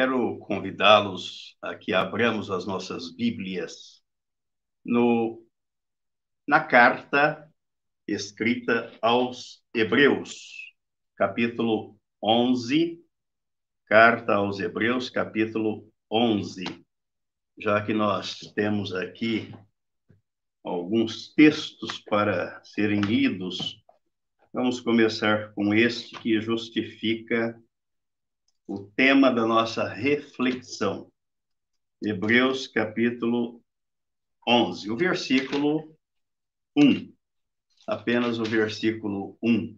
Quero 0.00 0.38
convidá-los 0.38 1.58
a 1.60 1.74
que 1.74 1.92
abramos 1.92 2.50
as 2.50 2.64
nossas 2.64 3.14
Bíblias 3.14 4.02
no, 4.82 5.46
na 6.48 6.64
carta 6.64 7.46
escrita 8.08 8.90
aos 9.02 9.62
Hebreus, 9.74 10.72
capítulo 11.16 11.98
11, 12.22 12.98
carta 13.84 14.36
aos 14.36 14.58
Hebreus, 14.58 15.10
capítulo 15.10 15.86
11. 16.10 16.64
Já 17.58 17.84
que 17.84 17.92
nós 17.92 18.38
temos 18.54 18.94
aqui 18.94 19.52
alguns 20.64 21.34
textos 21.34 21.98
para 21.98 22.64
serem 22.64 23.02
lidos, 23.02 23.84
vamos 24.50 24.80
começar 24.80 25.52
com 25.52 25.74
este 25.74 26.18
que 26.20 26.40
justifica 26.40 27.62
o 28.70 28.88
tema 28.92 29.32
da 29.32 29.44
nossa 29.44 29.88
reflexão. 29.88 31.10
Hebreus 32.00 32.68
capítulo 32.68 33.60
11, 34.46 34.88
o 34.92 34.96
versículo 34.96 35.98
1. 36.76 37.12
Apenas 37.84 38.38
o 38.38 38.44
versículo 38.44 39.36
1. 39.42 39.76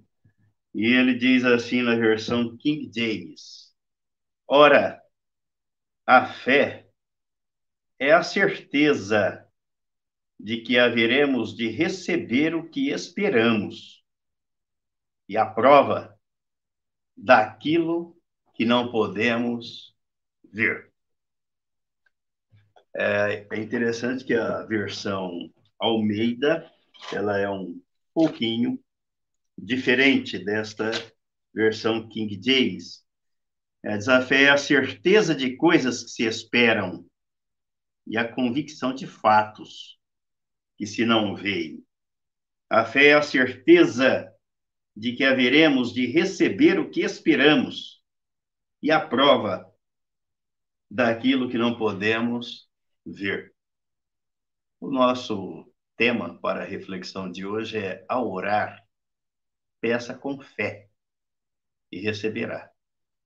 E 0.75 0.85
ele 0.93 1.15
diz 1.15 1.43
assim 1.43 1.81
na 1.81 1.95
versão 1.95 2.55
King 2.59 2.91
James: 2.95 3.75
Ora, 4.47 5.03
a 6.07 6.27
fé 6.27 6.87
é 7.99 8.13
a 8.13 8.23
certeza 8.23 9.43
de 10.39 10.61
que 10.61 10.79
haveremos 10.79 11.57
de 11.57 11.69
receber 11.69 12.55
o 12.55 12.69
que 12.69 12.91
esperamos, 12.91 14.05
e 15.27 15.39
a 15.39 15.47
prova 15.47 16.15
daquilo 17.17 18.21
que 18.55 18.65
não 18.65 18.91
podemos 18.91 19.95
ver. 20.53 20.93
É, 22.95 23.47
é 23.51 23.59
interessante 23.59 24.25
que 24.25 24.35
a 24.35 24.63
versão 24.65 25.51
Almeida 25.79 26.71
ela 27.13 27.39
é 27.39 27.49
um 27.49 27.81
pouquinho 28.15 28.79
diferente 29.57 30.39
desta 30.39 30.91
versão 31.55 32.09
King 32.09 32.39
James. 32.43 33.03
É, 33.83 33.97
desafio 33.97 34.37
é 34.37 34.51
a 34.51 34.57
certeza 34.57 35.35
de 35.35 35.57
coisas 35.57 36.05
que 36.05 36.11
se 36.11 36.23
esperam 36.25 37.05
e 38.07 38.17
a 38.17 38.31
convicção 38.31 38.95
de 38.95 39.07
fatos 39.07 39.99
que 40.77 40.87
se 40.87 41.05
não 41.05 41.35
veem. 41.35 41.85
A 42.69 42.85
fé 42.85 43.09
é 43.09 43.15
a 43.15 43.23
certeza 43.23 44.33
de 44.95 45.13
que 45.13 45.25
haveremos 45.25 45.93
de 45.93 46.07
receber 46.07 46.79
o 46.79 46.91
que 46.91 47.01
esperamos 47.01 48.02
e 48.83 48.91
a 48.91 49.01
prova 49.01 49.73
daquilo 50.91 51.49
que 51.49 51.57
não 51.57 51.79
podemos 51.79 52.69
ver. 53.07 53.55
O 54.81 54.91
nosso 54.91 55.73
tema 55.97 56.39
para 56.41 56.63
a 56.63 56.67
reflexão 56.67 57.31
de 57.31 57.47
hoje 57.47 57.79
é: 57.79 58.05
ao 58.09 58.31
orar, 58.31 58.85
peça 59.81 60.15
com 60.15 60.41
fé 60.41 60.89
e 61.91 62.01
receberá. 62.01 62.71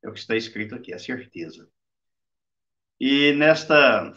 É 0.02 0.08
o 0.08 0.12
que 0.12 0.18
está 0.18 0.36
escrito 0.36 0.74
aqui, 0.74 0.92
a 0.92 0.98
certeza. 0.98 1.68
E 3.00 3.32
nesta 3.32 4.12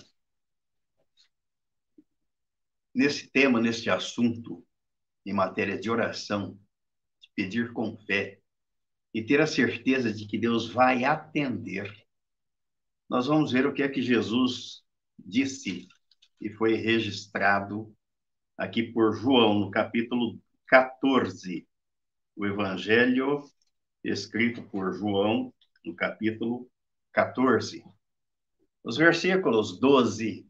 nesse 2.93 3.29
tema, 3.31 3.61
neste 3.61 3.89
assunto, 3.89 4.65
em 5.25 5.33
matéria 5.33 5.79
de 5.79 5.89
oração, 5.89 6.59
de 7.21 7.29
pedir 7.35 7.71
com 7.71 7.97
fé, 8.05 8.38
e 9.13 9.23
ter 9.23 9.41
a 9.41 9.47
certeza 9.47 10.13
de 10.13 10.27
que 10.27 10.37
Deus 10.37 10.69
vai 10.69 11.03
atender, 11.03 11.91
nós 13.09 13.25
vamos 13.25 13.51
ver 13.51 13.65
o 13.65 13.73
que 13.73 13.81
é 13.81 13.89
que 13.89 14.01
Jesus 14.01 14.83
disse 15.17 15.87
e 16.39 16.49
foi 16.49 16.75
registrado 16.75 17.93
aqui 18.57 18.83
por 18.83 19.13
João, 19.13 19.59
no 19.59 19.71
capítulo 19.71 20.39
14. 20.67 21.67
O 22.35 22.45
Evangelho 22.45 23.43
escrito 24.03 24.61
por 24.69 24.93
João, 24.93 25.53
no 25.83 25.95
capítulo 25.95 26.69
14. 27.11 27.83
Os 28.83 28.95
versículos 28.95 29.79
12 29.79 30.47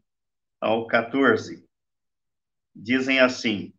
ao 0.60 0.86
14 0.86 1.66
dizem 2.74 3.18
assim: 3.18 3.72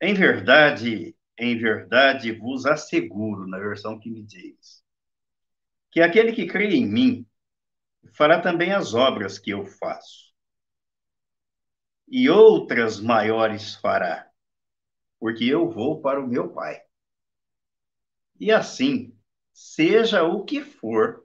Em 0.00 0.14
verdade, 0.14 1.16
em 1.40 1.56
verdade 1.56 2.32
vos 2.32 2.66
asseguro, 2.66 3.46
na 3.46 3.58
versão 3.58 3.98
que 3.98 4.10
me 4.10 4.22
diz, 4.22 4.84
que 5.90 6.02
aquele 6.02 6.32
que 6.32 6.46
crê 6.46 6.74
em 6.74 6.86
mim 6.86 7.26
fará 8.12 8.40
também 8.40 8.72
as 8.72 8.92
obras 8.92 9.38
que 9.38 9.50
eu 9.50 9.64
faço. 9.64 10.30
E 12.06 12.28
outras 12.28 13.00
maiores 13.00 13.74
fará, 13.76 14.30
porque 15.18 15.44
eu 15.44 15.70
vou 15.70 16.02
para 16.02 16.20
o 16.20 16.28
meu 16.28 16.52
Pai. 16.52 16.82
E 18.38 18.52
assim, 18.52 19.16
seja 19.52 20.22
o 20.22 20.44
que 20.44 20.62
for 20.62 21.24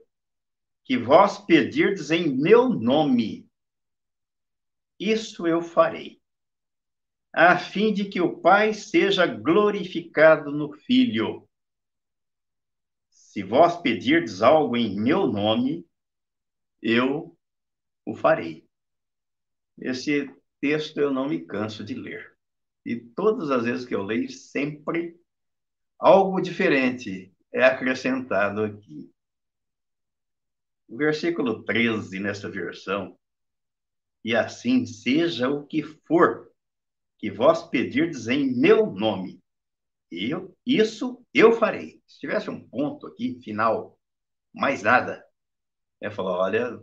que 0.82 0.96
vós 0.96 1.38
pedirdes 1.38 2.10
em 2.10 2.28
meu 2.28 2.68
nome, 2.70 3.50
isso 4.98 5.46
eu 5.46 5.60
farei 5.60 6.15
a 7.38 7.58
fim 7.58 7.92
de 7.92 8.06
que 8.06 8.18
o 8.18 8.40
Pai 8.40 8.72
seja 8.72 9.26
glorificado 9.26 10.50
no 10.50 10.72
Filho. 10.72 11.46
Se 13.10 13.42
vós 13.42 13.76
pedirdes 13.76 14.40
algo 14.40 14.74
em 14.74 14.98
meu 14.98 15.26
nome, 15.26 15.86
eu 16.80 17.36
o 18.06 18.16
farei. 18.16 18.66
Esse 19.76 20.34
texto 20.62 20.98
eu 20.98 21.12
não 21.12 21.28
me 21.28 21.44
canso 21.44 21.84
de 21.84 21.92
ler. 21.92 22.34
E 22.86 22.96
todas 22.96 23.50
as 23.50 23.64
vezes 23.64 23.84
que 23.84 23.94
eu 23.94 24.02
leio, 24.02 24.30
sempre 24.30 25.20
algo 25.98 26.40
diferente 26.40 27.30
é 27.52 27.62
acrescentado 27.62 28.62
aqui. 28.62 29.12
O 30.88 30.96
versículo 30.96 31.62
13, 31.64 32.18
nessa 32.18 32.48
versão, 32.48 33.18
e 34.24 34.34
assim 34.34 34.86
seja 34.86 35.50
o 35.50 35.66
que 35.66 35.82
for 35.82 36.45
que 37.18 37.30
vós 37.30 37.62
pedirdes 37.68 38.28
em 38.28 38.54
meu 38.54 38.86
nome. 38.86 39.42
Eu, 40.10 40.56
isso 40.64 41.24
eu 41.34 41.52
farei. 41.52 42.00
Se 42.06 42.20
tivesse 42.20 42.48
um 42.50 42.68
ponto 42.68 43.06
aqui, 43.06 43.40
final, 43.42 43.98
mais 44.54 44.82
nada, 44.82 45.24
é 46.00 46.10
falar, 46.10 46.38
olha, 46.38 46.80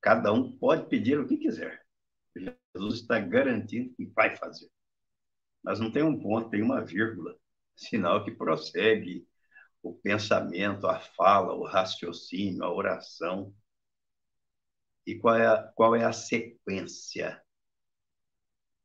cada 0.00 0.32
um 0.32 0.56
pode 0.58 0.88
pedir 0.88 1.18
o 1.18 1.26
que 1.26 1.36
quiser. 1.36 1.84
Jesus 2.74 3.00
está 3.00 3.18
garantindo 3.18 3.94
que 3.94 4.06
vai 4.06 4.36
fazer. 4.36 4.70
Mas 5.62 5.80
não 5.80 5.90
tem 5.90 6.02
um 6.02 6.18
ponto, 6.18 6.50
tem 6.50 6.62
uma 6.62 6.84
vírgula, 6.84 7.36
sinal 7.76 8.24
que 8.24 8.30
prossegue 8.30 9.26
o 9.82 9.94
pensamento, 9.94 10.86
a 10.86 10.98
fala, 10.98 11.54
o 11.54 11.64
raciocínio, 11.64 12.64
a 12.64 12.72
oração. 12.72 13.54
E 15.06 15.16
qual 15.16 15.36
é 15.36 15.46
a, 15.46 15.62
qual 15.74 15.96
é 15.96 16.04
a 16.04 16.12
sequência 16.12 17.42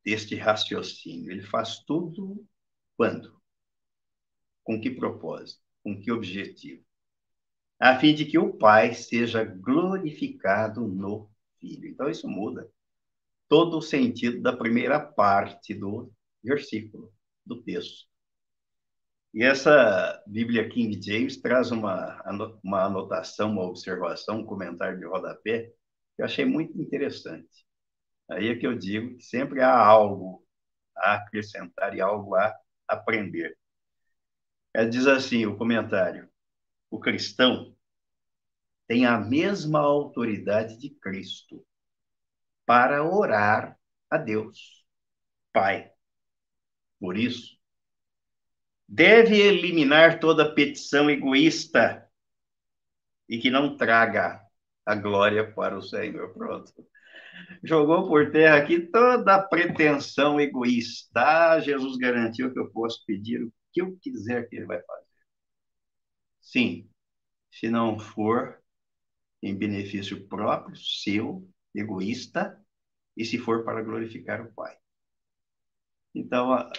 deste 0.04 0.34
raciocínio. 0.34 1.30
Ele 1.30 1.42
faz 1.42 1.78
tudo 1.80 2.46
quando? 2.96 3.40
Com 4.62 4.80
que 4.80 4.90
propósito? 4.90 5.62
Com 5.82 6.00
que 6.00 6.12
objetivo? 6.12 6.84
A 7.78 7.98
fim 7.98 8.14
de 8.14 8.24
que 8.24 8.38
o 8.38 8.52
Pai 8.52 8.94
seja 8.94 9.44
glorificado 9.44 10.86
no 10.86 11.30
Filho. 11.58 11.88
Então, 11.88 12.08
isso 12.08 12.28
muda 12.28 12.70
todo 13.48 13.78
o 13.78 13.82
sentido 13.82 14.40
da 14.40 14.56
primeira 14.56 15.00
parte 15.00 15.74
do 15.74 16.12
versículo, 16.42 17.12
do 17.44 17.62
texto. 17.62 18.06
E 19.32 19.42
essa 19.42 20.22
Bíblia 20.26 20.68
King 20.68 21.00
James 21.02 21.36
traz 21.40 21.70
uma, 21.70 22.22
uma 22.62 22.84
anotação, 22.84 23.50
uma 23.50 23.64
observação, 23.64 24.40
um 24.40 24.46
comentário 24.46 24.98
de 24.98 25.04
rodapé 25.04 25.72
que 26.14 26.22
eu 26.22 26.24
achei 26.24 26.44
muito 26.44 26.80
interessante. 26.80 27.63
Aí 28.28 28.48
é 28.48 28.56
que 28.56 28.66
eu 28.66 28.76
digo 28.76 29.16
que 29.16 29.24
sempre 29.24 29.60
há 29.60 29.74
algo 29.76 30.44
a 30.96 31.14
acrescentar 31.14 31.94
e 31.96 32.00
algo 32.00 32.34
a 32.34 32.54
aprender. 32.88 33.56
É, 34.72 34.84
diz 34.84 35.06
assim 35.06 35.46
o 35.46 35.56
comentário: 35.56 36.28
o 36.90 36.98
cristão 36.98 37.76
tem 38.86 39.06
a 39.06 39.18
mesma 39.18 39.80
autoridade 39.80 40.76
de 40.78 40.90
Cristo 40.90 41.64
para 42.66 43.04
orar 43.04 43.78
a 44.10 44.16
Deus, 44.16 44.84
Pai. 45.52 45.90
Por 46.98 47.16
isso, 47.16 47.58
deve 48.88 49.38
eliminar 49.38 50.20
toda 50.20 50.54
petição 50.54 51.10
egoísta 51.10 52.08
e 53.28 53.38
que 53.38 53.50
não 53.50 53.76
traga 53.76 54.42
a 54.86 54.94
glória 54.94 55.52
para 55.52 55.76
o 55.76 55.82
Senhor. 55.82 56.32
Pronto 56.32 56.72
jogou 57.62 58.08
por 58.08 58.30
terra 58.30 58.56
aqui 58.56 58.80
toda 58.80 59.34
a 59.34 59.42
pretensão 59.42 60.40
egoísta. 60.40 61.20
Ah, 61.20 61.60
Jesus 61.60 61.96
garantiu 61.96 62.52
que 62.52 62.58
eu 62.58 62.70
posso 62.70 63.04
pedir 63.06 63.42
o 63.42 63.52
que 63.72 63.80
eu 63.80 63.96
quiser 64.00 64.48
que 64.48 64.56
ele 64.56 64.66
vai 64.66 64.80
fazer. 64.82 65.06
Sim, 66.40 66.88
se 67.50 67.68
não 67.68 67.98
for 67.98 68.62
em 69.42 69.56
benefício 69.56 70.26
próprio, 70.26 70.76
seu, 70.76 71.48
egoísta, 71.74 72.58
e 73.16 73.24
se 73.24 73.38
for 73.38 73.64
para 73.64 73.82
glorificar 73.82 74.40
o 74.40 74.52
Pai. 74.52 74.76
Então, 76.14 76.52
a, 76.52 76.70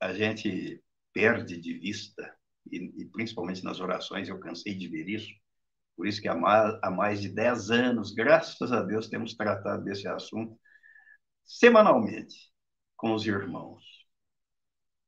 a 0.00 0.12
gente 0.12 0.82
perde 1.12 1.58
de 1.58 1.74
vista, 1.78 2.36
e, 2.70 2.76
e, 3.02 3.04
principalmente 3.06 3.64
nas 3.64 3.80
orações, 3.80 4.28
eu 4.28 4.38
cansei 4.38 4.74
de 4.74 4.88
ver 4.88 5.08
isso, 5.08 5.32
por 5.98 6.06
isso 6.06 6.22
que 6.22 6.28
há 6.28 6.36
mais, 6.36 7.20
de 7.20 7.28
10 7.28 7.72
anos, 7.72 8.12
graças 8.12 8.70
a 8.70 8.84
Deus, 8.84 9.08
temos 9.08 9.34
tratado 9.34 9.82
desse 9.82 10.06
assunto 10.06 10.56
semanalmente 11.44 12.52
com 12.96 13.12
os 13.14 13.26
irmãos. 13.26 13.82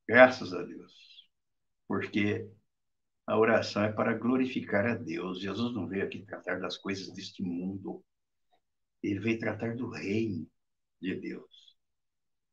Graças 0.09 0.53
a 0.53 0.61
Deus. 0.65 0.93
Porque 1.87 2.51
a 3.25 3.39
oração 3.39 3.85
é 3.85 3.93
para 3.93 4.19
glorificar 4.19 4.85
a 4.85 4.97
Deus. 4.97 5.41
Jesus 5.41 5.73
não 5.73 5.87
veio 5.87 6.05
aqui 6.05 6.25
tratar 6.27 6.59
das 6.59 6.77
coisas 6.77 7.15
deste 7.15 7.41
mundo. 7.41 8.05
Ele 9.01 9.21
veio 9.21 9.39
tratar 9.39 9.77
do 9.77 9.89
reino 9.91 10.45
de 11.01 11.15
Deus. 11.15 11.77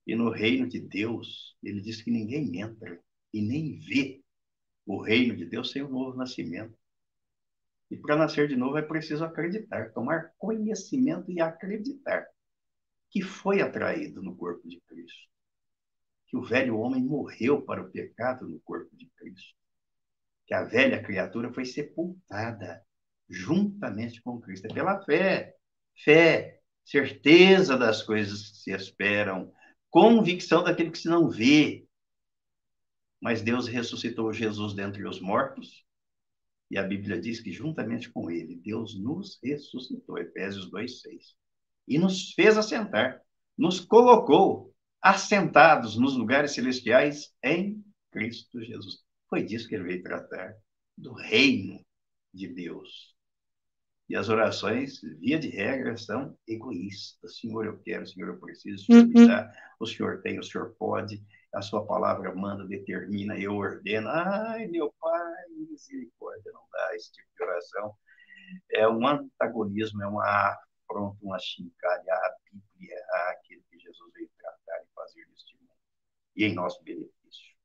E 0.05 0.13
no 0.15 0.29
reino 0.29 0.67
de 0.67 0.79
Deus, 0.79 1.57
ele 1.63 1.81
diz 1.81 2.03
que 2.03 2.11
ninguém 2.11 2.61
entra 2.61 3.01
e 3.33 3.41
nem 3.41 3.79
vê 3.79 4.21
o 4.85 5.01
reino 5.01 5.35
de 5.35 5.47
Deus 5.47 5.71
sem 5.71 5.81
o 5.81 5.89
novo 5.89 6.15
nascimento. 6.15 6.77
E 7.89 7.97
para 7.97 8.17
nascer 8.17 8.47
de 8.47 8.55
novo 8.55 8.77
é 8.77 8.81
preciso 8.81 9.23
acreditar, 9.23 9.91
tomar 9.93 10.33
conhecimento 10.37 11.31
e 11.31 11.39
acreditar 11.39 12.27
que 13.09 13.21
foi 13.21 13.61
atraído 13.61 14.21
no 14.21 14.35
corpo 14.35 14.67
de 14.67 14.81
Cristo. 14.81 15.27
Que 16.27 16.35
o 16.35 16.43
velho 16.43 16.77
homem 16.77 17.01
morreu 17.01 17.61
para 17.61 17.81
o 17.81 17.89
pecado 17.89 18.47
no 18.47 18.59
corpo 18.59 18.93
de 18.95 19.09
Cristo 19.15 19.57
que 20.47 20.53
a 20.53 20.63
velha 20.63 21.03
criatura 21.03 21.51
foi 21.51 21.65
sepultada 21.65 22.81
juntamente 23.29 24.21
com 24.21 24.39
Cristo. 24.39 24.65
É 24.65 24.73
pela 24.73 25.03
fé. 25.03 25.53
Fé, 26.03 26.61
certeza 26.85 27.77
das 27.77 28.01
coisas 28.01 28.49
que 28.49 28.57
se 28.57 28.71
esperam, 28.71 29.51
convicção 29.89 30.63
daquilo 30.63 30.91
que 30.91 30.99
se 30.99 31.09
não 31.09 31.29
vê. 31.29 31.85
Mas 33.21 33.41
Deus 33.41 33.67
ressuscitou 33.67 34.31
Jesus 34.31 34.73
dentre 34.73 35.05
os 35.05 35.19
mortos, 35.19 35.85
e 36.69 36.77
a 36.77 36.83
Bíblia 36.83 37.19
diz 37.19 37.39
que 37.39 37.51
juntamente 37.51 38.09
com 38.09 38.29
ele, 38.29 38.55
Deus 38.55 38.99
nos 38.99 39.39
ressuscitou, 39.43 40.17
Efésios 40.17 40.69
2:6. 40.69 41.35
E 41.87 41.97
nos 41.97 42.33
fez 42.33 42.57
assentar, 42.57 43.21
nos 43.57 43.79
colocou 43.79 44.73
assentados 45.01 45.95
nos 45.97 46.15
lugares 46.17 46.51
celestiais 46.51 47.33
em 47.43 47.83
Cristo 48.11 48.61
Jesus. 48.61 49.03
Foi 49.29 49.43
disso 49.43 49.67
que 49.67 49.75
ele 49.75 49.85
veio 49.85 50.03
tratar, 50.03 50.55
do 50.97 51.13
reino 51.13 51.79
de 52.33 52.47
Deus. 52.47 53.15
E 54.09 54.15
as 54.15 54.29
orações, 54.29 55.01
via 55.19 55.37
de 55.37 55.49
regra, 55.49 55.97
são 55.97 56.37
egoístas. 56.47 57.39
Senhor, 57.39 57.65
eu 57.65 57.77
quero, 57.79 58.07
Senhor, 58.07 58.29
eu 58.29 58.39
preciso, 58.39 58.85
Senhor, 58.85 59.05
me 59.05 59.19
uhum. 59.19 59.27
dá. 59.27 59.51
O 59.79 59.85
Senhor 59.85 60.21
tem, 60.21 60.39
o 60.39 60.43
Senhor 60.43 60.73
pode. 60.79 61.21
A 61.53 61.61
sua 61.61 61.85
palavra 61.85 62.33
manda, 62.33 62.65
determina, 62.65 63.37
eu 63.37 63.55
ordeno. 63.55 64.07
Ai, 64.07 64.67
meu 64.67 64.93
Pai, 64.99 65.45
misericórdia, 65.69 66.51
não 66.53 66.61
dá 66.71 66.95
esse 66.95 67.11
tipo 67.11 67.27
de 67.37 67.43
oração. 67.43 67.93
É 68.77 68.87
um 68.87 69.07
antagonismo, 69.07 70.03
é 70.03 70.07
uma 70.07 70.23
afronta, 70.23 71.17
uma 71.21 71.39
chincalha 71.39 72.13
à 72.13 72.35
Bíblia, 72.45 72.97
àquilo 73.31 73.63
que 73.69 73.79
Jesus 73.79 74.13
veio 74.13 74.29
tratar 74.37 74.83
e 74.83 74.87
fazer 74.93 75.25
neste 75.29 75.55
mundo. 75.57 75.71
E 76.35 76.45
em 76.45 76.53
nosso 76.53 76.83
benefício. 76.83 77.55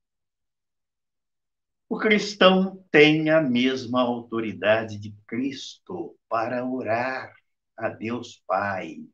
O 1.87 1.99
cristão 1.99 2.83
tem 2.91 3.29
a 3.29 3.43
mesma 3.43 4.01
autoridade 4.01 4.99
de 4.99 5.15
Cristo 5.27 6.19
para 6.31 6.65
orar 6.65 7.35
a 7.77 7.91
Deus 7.91 8.43
Pai. 8.47 9.07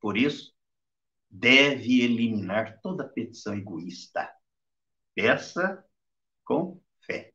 Por 0.00 0.16
isso, 0.16 0.52
deve 1.30 2.02
eliminar 2.02 2.80
toda 2.82 3.08
petição 3.08 3.54
egoísta. 3.54 4.28
Peça 5.14 5.84
com 6.44 6.80
fé 7.06 7.32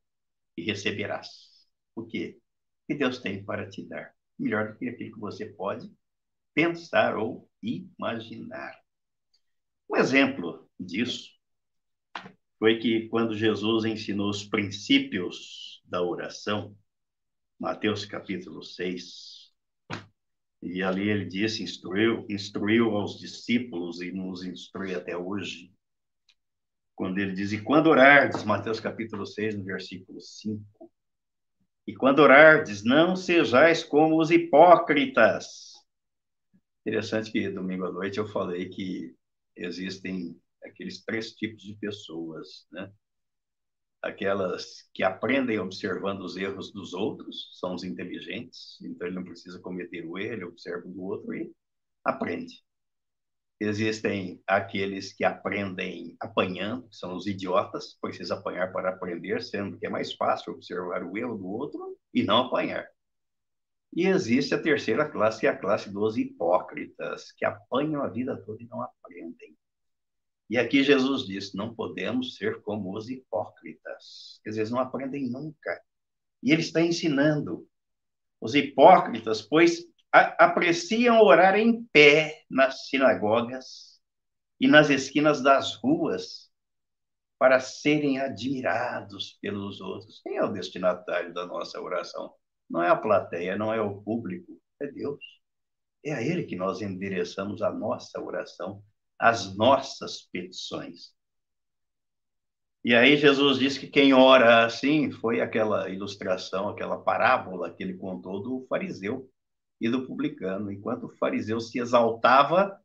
e 0.58 0.64
receberás. 0.64 1.30
O 1.96 2.06
quê? 2.06 2.41
Que 2.92 2.98
Deus 2.98 3.20
tem 3.20 3.42
para 3.42 3.70
te 3.70 3.88
dar. 3.88 4.14
Melhor 4.38 4.74
do 4.74 4.78
que 4.78 4.90
aquilo 4.90 5.14
que 5.14 5.20
você 5.22 5.46
pode 5.46 5.90
pensar 6.54 7.16
ou 7.16 7.50
imaginar. 7.64 8.78
Um 9.90 9.96
exemplo 9.96 10.70
disso 10.78 11.30
foi 12.60 12.80
que 12.80 13.08
quando 13.08 13.34
Jesus 13.34 13.86
ensinou 13.86 14.30
os 14.30 14.44
princípios 14.44 15.82
da 15.86 16.04
oração, 16.04 16.76
Mateus 17.58 18.04
capítulo 18.04 18.62
6, 18.62 19.54
e 20.62 20.84
ali 20.84 21.08
ele 21.08 21.24
disse, 21.24 21.64
instruiu, 21.64 22.26
instruiu 22.30 22.90
aos 22.98 23.18
discípulos 23.18 24.02
e 24.02 24.12
nos 24.12 24.44
instrui 24.44 24.94
até 24.94 25.16
hoje, 25.16 25.74
quando 26.94 27.20
ele 27.20 27.32
diz, 27.32 27.54
e 27.54 27.62
quando 27.62 27.88
orardes, 27.88 28.44
Mateus 28.44 28.82
capítulo 28.82 29.26
6, 29.26 29.56
no 29.56 29.64
versículo 29.64 30.20
5, 30.20 30.91
e 31.88 31.94
quando 31.94 32.20
orardes, 32.20 32.84
não 32.84 33.16
sejais 33.16 33.84
como 33.84 34.20
os 34.20 34.32
hipócritas. 34.32 35.72
Interessante 36.86 37.32
que 37.32 37.50
domingo 37.50 37.86
à 37.86 37.92
noite 37.92 38.18
eu 38.18 38.28
falei 38.28 38.70
que 38.70 39.16
existem 39.56 40.40
aqueles 40.64 41.04
três 41.04 41.34
tipos 41.34 41.62
de 41.64 41.76
pessoas, 41.76 42.68
né? 42.72 42.92
Aquelas 44.02 44.90
que 44.94 45.04
aprendem 45.04 45.60
observando 45.60 46.22
os 46.22 46.36
erros 46.36 46.72
dos 46.72 46.94
outros, 46.94 47.50
são 47.60 47.76
os 47.76 47.84
inteligentes, 47.84 48.80
então 48.82 49.08
ele 49.08 49.16
não 49.16 49.24
precisa 49.24 49.60
cometer 49.60 50.06
o 50.06 50.18
erro, 50.18 50.34
ele 50.34 50.46
observa 50.46 50.88
do 50.88 51.04
outro 51.04 51.34
e 51.36 51.52
aprende. 52.04 52.64
Existem 53.64 54.42
aqueles 54.48 55.14
que 55.14 55.24
aprendem 55.24 56.16
apanhando, 56.20 56.90
que 56.90 56.96
são 56.96 57.16
os 57.16 57.28
idiotas, 57.28 57.96
precisa 58.02 58.34
apanhar 58.34 58.74
para 58.74 58.90
aprender, 58.90 59.40
sendo 59.44 59.78
que 59.78 59.86
é 59.86 59.90
mais 59.90 60.14
fácil 60.14 60.54
observar 60.54 61.04
o 61.04 61.16
erro 61.16 61.38
do 61.38 61.46
outro 61.46 61.96
e 62.12 62.24
não 62.24 62.48
apanhar. 62.48 62.88
E 63.96 64.08
existe 64.08 64.56
a 64.56 64.60
terceira 64.60 65.08
classe, 65.08 65.42
que 65.42 65.46
é 65.46 65.52
a 65.52 65.56
classe 65.56 65.92
dos 65.92 66.18
hipócritas, 66.18 67.32
que 67.34 67.46
apanham 67.46 68.02
a 68.02 68.08
vida 68.08 68.36
toda 68.36 68.64
e 68.64 68.66
não 68.66 68.82
aprendem. 68.82 69.56
E 70.50 70.58
aqui 70.58 70.84
Jesus 70.84 71.28
diz: 71.28 71.54
não 71.54 71.76
podemos 71.76 72.38
ser 72.38 72.64
como 72.64 72.98
os 72.98 73.12
hipócritas. 73.12 74.40
Quer 74.44 74.50
dizer, 74.50 74.62
eles 74.62 74.72
não 74.72 74.80
aprendem 74.80 75.30
nunca. 75.30 75.80
E 76.42 76.52
ele 76.52 76.62
está 76.62 76.82
ensinando 76.82 77.68
os 78.42 78.56
hipócritas, 78.56 79.40
pois 79.40 79.86
apreciam 80.12 81.22
orar 81.22 81.56
em 81.56 81.84
pé 81.86 82.44
nas 82.50 82.88
sinagogas 82.88 84.00
e 84.60 84.68
nas 84.68 84.90
esquinas 84.90 85.42
das 85.42 85.76
ruas 85.76 86.52
para 87.40 87.60
serem 87.60 88.20
admirados 88.20 89.38
pelos 89.42 89.82
outros. 89.82 90.22
Quem 90.24 90.38
é 90.38 90.44
o 90.44 90.52
destinatário 90.52 91.34
da 91.34 91.46
nossa 91.46 91.82
oração? 91.82 92.34
Não 92.70 92.84
é 92.84 92.90
a 92.90 92.96
plateia, 92.96 93.58
não 93.58 93.74
é 93.74 93.82
o 93.82 94.02
público, 94.02 94.62
é 94.80 94.88
Deus. 94.88 95.24
É 96.04 96.14
a 96.14 96.22
Ele 96.22 96.44
que 96.44 96.56
nós 96.56 96.82
endereçamos 96.82 97.62
a 97.62 97.72
nossa 97.72 98.20
oração 98.22 98.84
as 99.22 99.56
nossas 99.56 100.24
petições. 100.24 101.14
E 102.84 102.96
aí 102.96 103.16
Jesus 103.16 103.60
disse 103.60 103.80
que 103.80 103.86
quem 103.86 104.14
ora 104.14 104.66
assim 104.66 105.12
foi 105.12 105.40
aquela 105.40 105.88
ilustração, 105.90 106.68
aquela 106.68 106.98
parábola 106.98 107.72
que 107.72 107.84
ele 107.84 107.94
contou 107.94 108.42
do 108.42 108.66
fariseu 108.68 109.30
e 109.82 109.90
do 109.90 110.06
publicano. 110.06 110.72
Enquanto 110.72 111.08
o 111.08 111.18
fariseu 111.18 111.60
se 111.60 111.80
exaltava, 111.80 112.80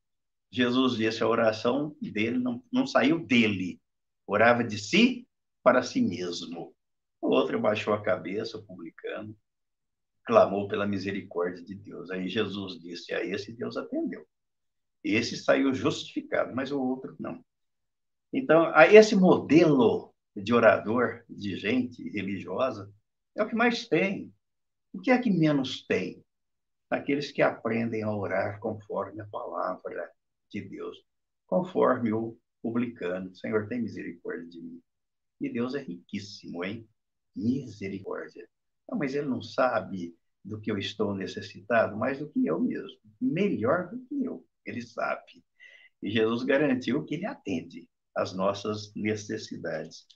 Jesus 0.51 0.97
disse 0.97 1.23
a 1.23 1.29
oração 1.29 1.95
dele 2.01 2.39
não, 2.39 2.63
não 2.73 2.87
saiu 2.87 3.25
dele, 3.25 3.81
orava 4.27 4.65
de 4.65 4.79
si 4.79 5.29
para 5.63 5.83
si 5.83 6.01
mesmo. 6.01 6.75
O 7.21 7.29
outro 7.29 7.61
baixou 7.61 7.93
a 7.93 8.03
cabeça, 8.03 8.57
o 8.57 8.65
publicano, 8.65 9.37
clamou 10.25 10.67
pela 10.67 10.87
misericórdia 10.87 11.63
de 11.63 11.75
Deus. 11.75 12.11
Aí 12.11 12.29
Jesus 12.29 12.81
disse 12.81 13.13
a 13.13 13.23
esse 13.25 13.53
Deus 13.53 13.77
atendeu. 13.77 14.27
Esse 15.05 15.37
saiu 15.37 15.75
justificado, 15.75 16.55
mas 16.55 16.73
o 16.73 16.81
outro 16.81 17.15
não. 17.19 17.45
Então, 18.33 18.73
esse 18.91 19.15
modelo 19.15 20.13
de 20.35 20.53
orador, 20.53 21.23
de 21.29 21.57
gente 21.57 22.03
religiosa, 22.11 22.93
é 23.37 23.43
o 23.43 23.49
que 23.49 23.55
mais 23.55 23.87
tem. 23.87 24.33
O 24.93 25.01
que 25.01 25.11
é 25.11 25.19
que 25.19 25.31
menos 25.31 25.87
tem? 25.87 26.25
Aqueles 26.91 27.33
que 27.33 27.43
aprendem 27.43 28.03
a 28.03 28.15
orar 28.15 28.61
conforme 28.61 29.21
a 29.21 29.27
palavra 29.27 30.11
de 30.51 30.61
Deus, 30.61 30.97
conforme 31.47 32.13
o 32.13 32.39
publicano. 32.63 33.35
Senhor, 33.35 33.69
tem 33.69 33.83
misericórdia 33.83 34.49
de 34.49 34.61
mim. 34.61 34.83
E 35.41 35.53
Deus 35.53 35.75
é 35.75 35.83
riquíssimo, 35.83 36.65
hein? 36.65 36.89
Misericórdia. 37.35 38.49
Não, 38.89 38.99
mas 38.99 39.15
ele 39.15 39.27
não 39.27 39.43
sabe 39.43 40.17
do 40.45 40.61
que 40.61 40.71
eu 40.71 40.79
estou 40.79 41.15
necessitado 41.15 41.97
mais 41.97 42.19
do 42.19 42.31
que 42.31 42.47
eu 42.47 42.61
mesmo. 42.61 42.99
Melhor 43.21 43.91
do 43.91 43.99
que 44.07 44.25
eu 44.25 44.47
ele 44.67 44.83
sabe. 44.83 45.45
E 46.03 46.11
Jesus 46.11 46.43
garantiu 46.43 47.05
que 47.05 47.15
ele 47.15 47.27
atende 47.27 47.89
às 48.15 48.35
nossas 48.35 48.93
necessidades. 48.95 50.07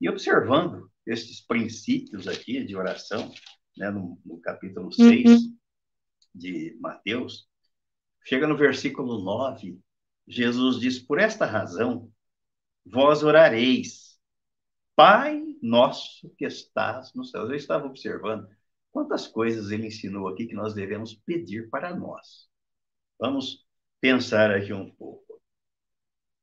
E 0.00 0.08
observando 0.08 0.90
esses 1.06 1.44
princípios 1.44 2.28
aqui 2.28 2.64
de 2.64 2.76
oração, 2.76 3.32
né, 3.76 3.90
no, 3.90 4.18
no 4.24 4.40
capítulo 4.40 4.92
6, 4.92 5.30
uhum. 5.30 5.57
De 6.38 6.76
Mateus, 6.80 7.48
chega 8.24 8.46
no 8.46 8.56
versículo 8.56 9.18
9, 9.22 9.78
Jesus 10.26 10.78
diz: 10.80 10.98
Por 10.98 11.18
esta 11.18 11.44
razão, 11.44 12.10
vós 12.84 13.22
orareis, 13.22 14.08
Pai 14.94 15.48
nosso 15.62 16.28
que 16.36 16.44
estás 16.44 17.12
no 17.14 17.24
céu. 17.24 17.42
Eu 17.42 17.54
estava 17.54 17.86
observando 17.86 18.48
quantas 18.90 19.26
coisas 19.26 19.70
ele 19.70 19.86
ensinou 19.86 20.28
aqui 20.28 20.46
que 20.46 20.54
nós 20.54 20.74
devemos 20.74 21.14
pedir 21.14 21.68
para 21.70 21.94
nós. 21.94 22.48
Vamos 23.18 23.64
pensar 24.00 24.50
aqui 24.50 24.72
um 24.72 24.90
pouco. 24.90 25.40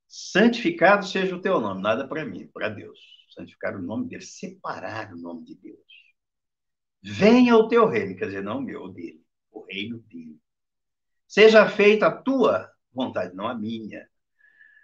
Santificado 0.07 1.05
seja 1.05 1.35
o 1.35 1.41
teu 1.41 1.59
nome, 1.59 1.81
nada 1.81 2.07
para 2.07 2.25
mim, 2.25 2.47
para 2.47 2.69
Deus. 2.69 2.97
Santificar 3.33 3.75
o 3.75 3.81
nome 3.81 4.07
dele, 4.07 4.21
separar 4.21 5.13
o 5.13 5.17
nome 5.17 5.43
de 5.43 5.55
Deus. 5.55 5.79
Venha 7.01 7.57
o 7.57 7.67
teu 7.67 7.87
reino, 7.87 8.15
quer 8.15 8.27
dizer, 8.27 8.43
não 8.43 8.59
o 8.59 8.61
meu, 8.61 8.83
o 8.83 8.89
dele, 8.89 9.24
o 9.55 9.65
reino 9.65 9.99
dele. 9.99 10.39
Seja 11.27 11.67
feita 11.67 12.07
a 12.07 12.11
tua 12.11 12.71
vontade, 12.93 13.35
não 13.35 13.47
a 13.47 13.53
minha. 13.53 14.07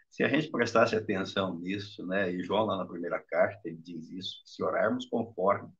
Se 0.10 0.24
a 0.24 0.28
gente 0.28 0.50
prestasse 0.50 0.96
atenção 0.96 1.58
nisso, 1.60 2.06
né? 2.06 2.32
E 2.32 2.44
João 2.44 2.66
lá 2.66 2.78
na 2.78 2.86
primeira 2.86 3.20
carta 3.20 3.62
ele 3.66 3.78
diz 3.78 4.10
isso: 4.10 4.42
se 4.46 4.62
orarmos 4.64 5.06
conforme 5.06 5.72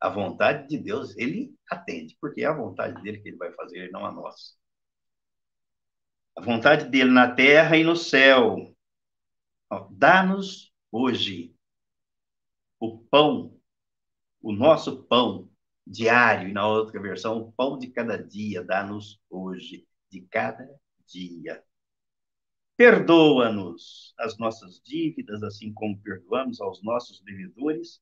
a 0.00 0.08
vontade 0.08 0.68
de 0.68 0.78
Deus, 0.78 1.16
ele 1.16 1.54
atende, 1.70 2.16
porque 2.20 2.42
é 2.42 2.46
a 2.46 2.52
vontade 2.52 3.00
dele 3.02 3.20
que 3.20 3.28
ele 3.28 3.36
vai 3.36 3.52
fazer, 3.52 3.90
não 3.90 4.06
a 4.06 4.12
nossa. 4.12 4.54
A 6.36 6.40
vontade 6.40 6.88
dele 6.88 7.10
na 7.10 7.32
terra 7.34 7.76
e 7.76 7.84
no 7.84 7.96
céu. 7.96 8.74
Dá-nos 9.90 10.72
hoje 10.90 11.54
o 12.78 12.98
pão, 12.98 13.58
o 14.40 14.52
nosso 14.52 15.02
pão 15.04 15.47
diário, 15.88 16.48
e 16.48 16.52
na 16.52 16.66
outra 16.68 17.00
versão, 17.00 17.38
o 17.38 17.52
pão 17.52 17.78
de 17.78 17.88
cada 17.88 18.16
dia, 18.16 18.62
dá-nos 18.62 19.18
hoje, 19.30 19.86
de 20.10 20.20
cada 20.22 20.68
dia. 21.06 21.62
Perdoa-nos 22.76 24.14
as 24.18 24.38
nossas 24.38 24.80
dívidas, 24.84 25.42
assim 25.42 25.72
como 25.72 26.00
perdoamos 26.00 26.60
aos 26.60 26.82
nossos 26.82 27.20
devedores, 27.22 28.00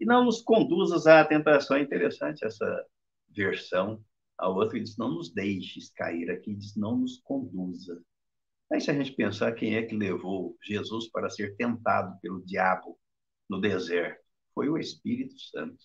e 0.00 0.04
não 0.04 0.24
nos 0.24 0.40
conduzas 0.40 1.06
à 1.06 1.24
tentação. 1.24 1.76
É 1.76 1.82
interessante 1.82 2.44
essa 2.44 2.86
versão. 3.28 4.02
A 4.36 4.48
outra 4.48 4.80
diz: 4.80 4.96
não 4.96 5.12
nos 5.12 5.32
deixes 5.32 5.90
cair. 5.90 6.30
Aqui 6.30 6.54
diz: 6.54 6.74
não 6.76 6.96
nos 6.96 7.20
conduza. 7.20 8.02
Aí, 8.70 8.80
se 8.80 8.90
a 8.90 8.94
gente 8.94 9.12
pensar 9.12 9.52
quem 9.52 9.76
é 9.76 9.82
que 9.82 9.96
levou 9.96 10.56
Jesus 10.62 11.08
para 11.10 11.30
ser 11.30 11.56
tentado 11.56 12.18
pelo 12.20 12.44
diabo 12.44 12.98
no 13.48 13.60
deserto, 13.60 14.22
foi 14.54 14.68
o 14.68 14.76
Espírito 14.76 15.38
Santo. 15.38 15.78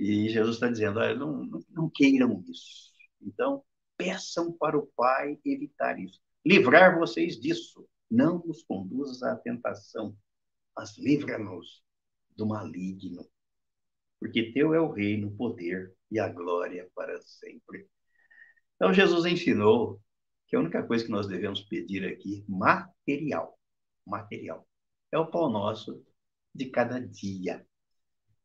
E 0.00 0.30
Jesus 0.30 0.56
está 0.56 0.70
dizendo: 0.70 0.98
ah, 0.98 1.14
não, 1.14 1.44
não, 1.44 1.64
não 1.68 1.90
queiram 1.90 2.42
isso. 2.48 2.90
Então, 3.20 3.62
peçam 3.98 4.50
para 4.50 4.78
o 4.78 4.86
Pai 4.96 5.38
evitar 5.44 6.00
isso. 6.00 6.18
Livrar 6.44 6.98
vocês 6.98 7.38
disso. 7.38 7.86
Não 8.10 8.42
nos 8.44 8.62
conduzas 8.62 9.22
à 9.22 9.36
tentação, 9.36 10.16
mas 10.74 10.96
livra-nos 10.96 11.84
do 12.34 12.46
maligno. 12.46 13.28
Porque 14.18 14.52
teu 14.52 14.72
é 14.72 14.80
o 14.80 14.90
reino, 14.90 15.28
o 15.28 15.36
poder 15.36 15.94
e 16.10 16.18
a 16.18 16.30
glória 16.30 16.90
para 16.94 17.20
sempre. 17.20 17.86
Então, 18.76 18.94
Jesus 18.94 19.26
ensinou 19.26 20.00
que 20.48 20.56
a 20.56 20.60
única 20.60 20.82
coisa 20.82 21.04
que 21.04 21.10
nós 21.10 21.28
devemos 21.28 21.60
pedir 21.60 22.06
aqui, 22.06 22.42
material, 22.48 23.58
material, 24.06 24.66
é 25.12 25.18
o 25.18 25.30
pão 25.30 25.50
nosso 25.50 26.02
de 26.54 26.70
cada 26.70 26.98
dia. 26.98 27.66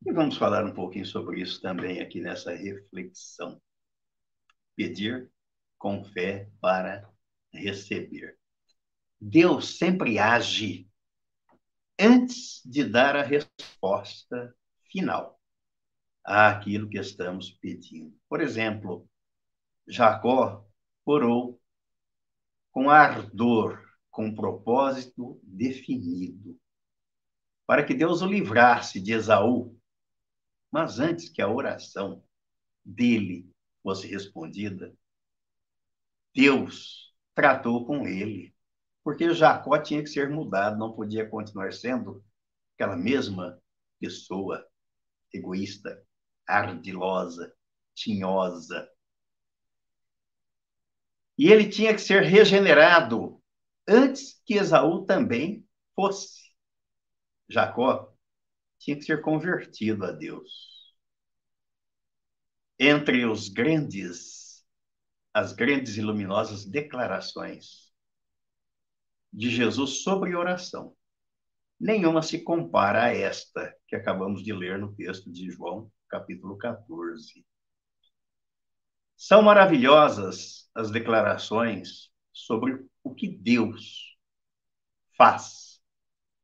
E 0.06 0.12
vamos 0.12 0.36
falar 0.36 0.64
um 0.64 0.72
pouquinho 0.72 1.04
sobre 1.04 1.40
isso 1.40 1.60
também 1.60 2.00
aqui 2.00 2.20
nessa 2.20 2.54
reflexão. 2.54 3.60
Pedir 4.76 5.28
com 5.76 6.04
fé 6.04 6.48
para 6.60 7.10
receber. 7.52 8.38
Deus 9.20 9.76
sempre 9.78 10.16
age 10.16 10.88
antes 11.98 12.62
de 12.64 12.84
dar 12.84 13.16
a 13.16 13.22
resposta 13.22 14.54
final 14.92 15.40
àquilo 16.24 16.88
que 16.88 16.98
estamos 16.98 17.50
pedindo. 17.50 18.16
Por 18.28 18.40
exemplo, 18.40 19.10
Jacó 19.88 20.64
orou 21.04 21.60
com 22.70 22.88
ardor, 22.88 23.84
com 24.08 24.32
propósito 24.32 25.40
definido, 25.42 26.56
para 27.66 27.84
que 27.84 27.92
Deus 27.92 28.22
o 28.22 28.26
livrasse 28.26 29.00
de 29.00 29.12
Esaú. 29.12 29.75
Mas 30.70 30.98
antes 30.98 31.28
que 31.28 31.40
a 31.40 31.48
oração 31.48 32.22
dele 32.84 33.50
fosse 33.82 34.06
respondida, 34.06 34.94
Deus 36.34 37.14
tratou 37.34 37.86
com 37.86 38.06
ele, 38.06 38.54
porque 39.02 39.32
Jacó 39.32 39.78
tinha 39.78 40.02
que 40.02 40.08
ser 40.08 40.28
mudado, 40.28 40.78
não 40.78 40.92
podia 40.92 41.28
continuar 41.28 41.72
sendo 41.72 42.24
aquela 42.74 42.96
mesma 42.96 43.60
pessoa 43.98 44.66
egoísta, 45.32 46.02
ardilosa, 46.46 47.54
tinhosa. 47.94 48.88
E 51.38 51.50
ele 51.50 51.68
tinha 51.68 51.94
que 51.94 52.00
ser 52.00 52.22
regenerado 52.22 53.42
antes 53.86 54.40
que 54.44 54.54
Esaú 54.54 55.04
também 55.04 55.66
fosse. 55.94 56.50
Jacó 57.48 58.15
tinha 58.78 58.96
que 58.96 59.04
ser 59.04 59.22
convertido 59.22 60.04
a 60.04 60.12
Deus. 60.12 60.94
Entre 62.78 63.24
os 63.24 63.48
grandes 63.48 64.46
as 65.36 65.52
grandes 65.52 65.98
e 65.98 66.00
luminosas 66.00 66.64
declarações 66.64 67.92
de 69.30 69.50
Jesus 69.50 70.02
sobre 70.02 70.34
oração. 70.34 70.96
Nenhuma 71.78 72.22
se 72.22 72.42
compara 72.42 73.04
a 73.04 73.14
esta 73.14 73.76
que 73.86 73.94
acabamos 73.94 74.42
de 74.42 74.54
ler 74.54 74.78
no 74.78 74.94
texto 74.94 75.30
de 75.30 75.50
João, 75.50 75.92
capítulo 76.08 76.56
14. 76.56 77.44
São 79.14 79.42
maravilhosas 79.42 80.70
as 80.74 80.90
declarações 80.90 82.10
sobre 82.32 82.86
o 83.04 83.14
que 83.14 83.28
Deus 83.28 84.16
faz 85.18 85.65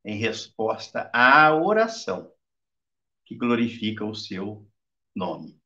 em 0.05 0.17
resposta 0.17 1.11
à 1.13 1.55
oração 1.55 2.33
que 3.25 3.37
glorifica 3.37 4.05
o 4.05 4.15
seu 4.15 4.67
nome 5.15 5.63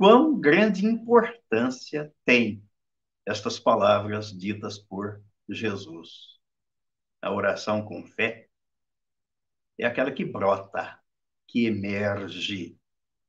quão 0.00 0.40
grande 0.40 0.86
importância 0.86 2.10
tem 2.24 2.66
estas 3.26 3.58
palavras 3.58 4.32
ditas 4.32 4.78
por 4.78 5.22
Jesus. 5.46 6.40
A 7.20 7.30
oração 7.30 7.84
com 7.84 8.06
fé 8.06 8.48
é 9.78 9.84
aquela 9.84 10.10
que 10.10 10.24
brota, 10.24 10.98
que 11.46 11.66
emerge, 11.66 12.78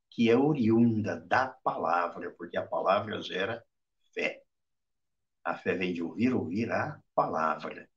que 0.09 0.29
é 0.29 0.37
oriunda 0.37 1.19
da 1.19 1.49
palavra, 1.49 2.31
porque 2.37 2.55
a 2.55 2.65
palavra 2.65 3.21
gera 3.21 3.61
fé. 4.13 4.41
A 5.43 5.57
fé 5.57 5.73
vem 5.73 5.91
de 5.91 6.01
ouvir, 6.01 6.33
ouvir 6.33 6.71
a 6.71 6.97
palavra. 7.13 7.89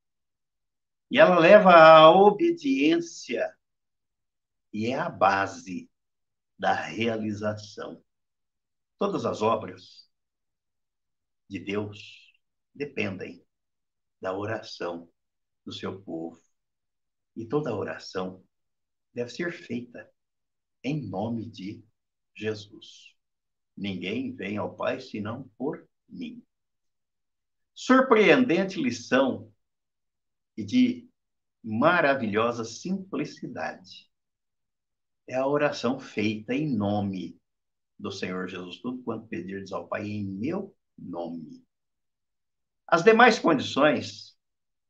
E 1.14 1.18
ela 1.20 1.38
leva 1.38 1.70
à 1.70 2.10
obediência 2.10 3.56
e 4.72 4.88
é 4.88 4.98
a 4.98 5.08
base 5.08 5.88
da 6.58 6.74
realização. 6.74 8.02
Todas 8.98 9.24
as 9.24 9.40
obras 9.40 10.10
de 11.48 11.60
Deus 11.60 12.34
dependem 12.74 13.46
da 14.20 14.36
oração 14.36 15.08
do 15.64 15.72
seu 15.72 16.02
povo. 16.02 16.42
E 17.36 17.46
toda 17.46 17.76
oração 17.76 18.44
deve 19.12 19.30
ser 19.30 19.52
feita 19.52 20.12
em 20.82 21.08
nome 21.08 21.48
de 21.48 21.80
Jesus. 22.34 23.14
Ninguém 23.76 24.34
vem 24.34 24.56
ao 24.56 24.74
Pai 24.74 24.98
senão 25.00 25.48
por 25.56 25.88
mim. 26.08 26.44
Surpreendente 27.72 28.82
lição 28.82 29.54
e 30.56 30.64
de 30.64 31.03
maravilhosa 31.64 32.62
simplicidade 32.62 34.10
é 35.26 35.34
a 35.34 35.46
oração 35.46 35.98
feita 35.98 36.54
em 36.54 36.76
nome 36.76 37.40
do 37.98 38.10
Senhor 38.10 38.46
Jesus, 38.46 38.78
tudo 38.82 39.02
quanto 39.02 39.26
pedirdes 39.26 39.72
ao 39.72 39.88
Pai 39.88 40.06
em 40.06 40.26
meu 40.26 40.76
nome. 40.98 41.64
As 42.86 43.02
demais 43.02 43.38
condições 43.38 44.36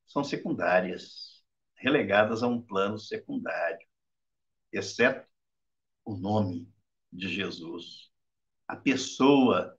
são 0.05 0.25
secundárias, 0.25 1.45
relegadas 1.77 2.43
a 2.43 2.49
um 2.49 2.61
plano 2.61 2.99
secundário, 2.99 3.87
exceto 4.73 5.29
o 6.05 6.17
nome 6.17 6.69
de 7.13 7.29
Jesus, 7.29 8.11
a 8.67 8.75
pessoa 8.75 9.79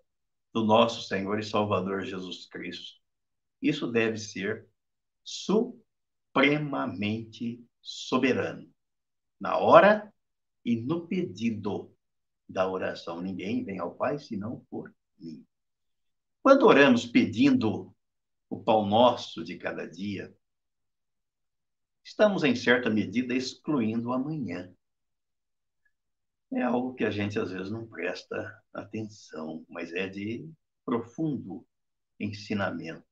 do 0.53 0.63
nosso 0.63 1.05
Senhor 1.09 1.37
e 1.39 1.43
Salvador 1.43 2.05
Jesus 2.05 2.45
Cristo. 2.45 3.01
Isso 3.61 3.91
deve 3.91 4.17
ser 4.17 4.69
supremamente 6.35 7.65
soberano, 7.81 8.69
na 9.39 9.57
hora 9.57 10.13
e 10.65 10.75
no 10.75 11.07
pedido 11.07 11.95
da 12.47 12.69
oração. 12.69 13.21
Ninguém 13.21 13.63
vem 13.63 13.79
ao 13.79 13.95
Pai 13.95 14.19
senão 14.19 14.65
por 14.69 14.93
mim. 15.17 15.45
Quando 16.43 16.65
oramos 16.65 17.05
pedindo 17.05 17.95
o 18.49 18.61
pão 18.61 18.85
nosso 18.85 19.45
de 19.45 19.57
cada 19.57 19.87
dia, 19.87 20.35
estamos, 22.03 22.43
em 22.43 22.55
certa 22.55 22.89
medida, 22.89 23.33
excluindo 23.33 24.09
o 24.09 24.13
amanhã. 24.13 24.75
É 26.51 26.61
algo 26.63 26.95
que 26.95 27.05
a 27.05 27.11
gente 27.11 27.39
às 27.39 27.49
vezes 27.49 27.71
não 27.71 27.87
presta 27.87 28.61
atenção, 28.73 29.65
mas 29.69 29.93
é 29.93 30.07
de 30.09 30.49
profundo 30.83 31.65
ensinamento 32.19 33.05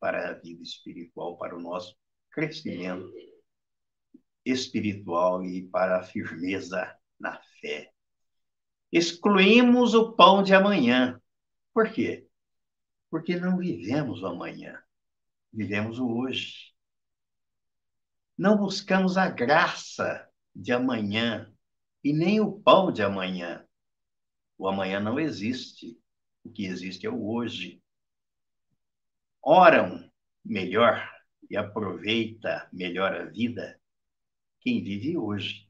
para 0.00 0.30
a 0.30 0.32
vida 0.32 0.62
espiritual, 0.62 1.36
para 1.36 1.54
o 1.54 1.60
nosso 1.60 1.99
crescimento 2.30 3.12
espiritual 4.44 5.44
e 5.44 5.68
para 5.68 5.98
a 5.98 6.02
firmeza 6.02 6.96
na 7.18 7.40
fé. 7.60 7.92
Excluímos 8.90 9.94
o 9.94 10.12
pão 10.12 10.42
de 10.42 10.54
amanhã. 10.54 11.20
Por 11.72 11.90
quê? 11.90 12.26
Porque 13.10 13.36
não 13.36 13.58
vivemos 13.58 14.22
o 14.22 14.26
amanhã, 14.26 14.82
vivemos 15.52 15.98
o 15.98 16.08
hoje. 16.08 16.74
Não 18.36 18.56
buscamos 18.56 19.16
a 19.16 19.28
graça 19.28 20.28
de 20.54 20.72
amanhã 20.72 21.52
e 22.02 22.12
nem 22.12 22.40
o 22.40 22.60
pão 22.60 22.90
de 22.90 23.02
amanhã. 23.02 23.64
O 24.56 24.66
amanhã 24.66 24.98
não 24.98 25.20
existe. 25.20 26.00
O 26.42 26.50
que 26.50 26.64
existe 26.64 27.06
é 27.06 27.10
o 27.10 27.28
hoje. 27.28 27.82
Oram 29.42 30.10
melhor 30.44 31.06
e 31.50 31.56
aproveita 31.56 32.68
melhor 32.72 33.12
a 33.12 33.24
vida 33.24 33.80
quem 34.60 34.82
vive 34.82 35.16
hoje, 35.16 35.68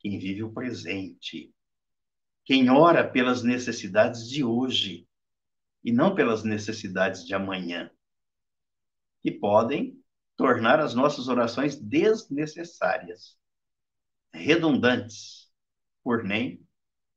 quem 0.00 0.18
vive 0.18 0.42
o 0.42 0.52
presente, 0.52 1.54
quem 2.44 2.68
ora 2.70 3.08
pelas 3.08 3.42
necessidades 3.42 4.28
de 4.28 4.44
hoje 4.44 5.08
e 5.82 5.92
não 5.92 6.14
pelas 6.14 6.42
necessidades 6.42 7.24
de 7.24 7.34
amanhã, 7.34 7.90
que 9.22 9.30
podem 9.30 10.00
tornar 10.36 10.80
as 10.80 10.94
nossas 10.94 11.28
orações 11.28 11.76
desnecessárias, 11.76 13.38
redundantes, 14.32 15.50
por 16.02 16.22
nem 16.22 16.64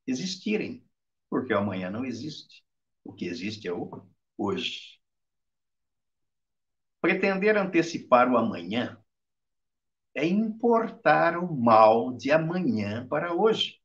existirem, 0.08 0.84
porque 1.29 1.53
o 1.53 1.58
amanhã 1.58 1.91
não 1.91 2.06
existe. 2.06 2.63
O 3.03 3.13
que 3.13 3.25
existe 3.25 3.68
é 3.68 3.74
o 3.74 4.08
hoje. 4.38 4.99
Pretender 7.01 7.58
antecipar 7.58 8.32
o 8.32 8.38
amanhã 8.38 8.98
é 10.15 10.25
importar 10.25 11.38
o 11.38 11.56
mal 11.56 12.15
de 12.15 12.32
amanhã 12.32 13.08
para 13.08 13.34
hoje. 13.34 13.79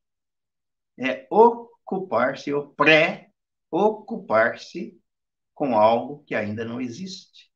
É 0.97 1.27
ocupar-se, 1.29 2.53
ou 2.53 2.73
pré-ocupar-se 2.73 4.97
com 5.53 5.77
algo 5.77 6.23
que 6.25 6.33
ainda 6.35 6.65
não 6.65 6.81
existe. 6.81 7.51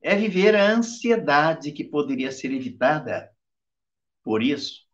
É 0.00 0.14
viver 0.16 0.56
a 0.56 0.70
ansiedade 0.70 1.72
que 1.72 1.84
poderia 1.84 2.32
ser 2.32 2.52
evitada. 2.52 3.30
Por 4.22 4.42
isso, 4.42 4.86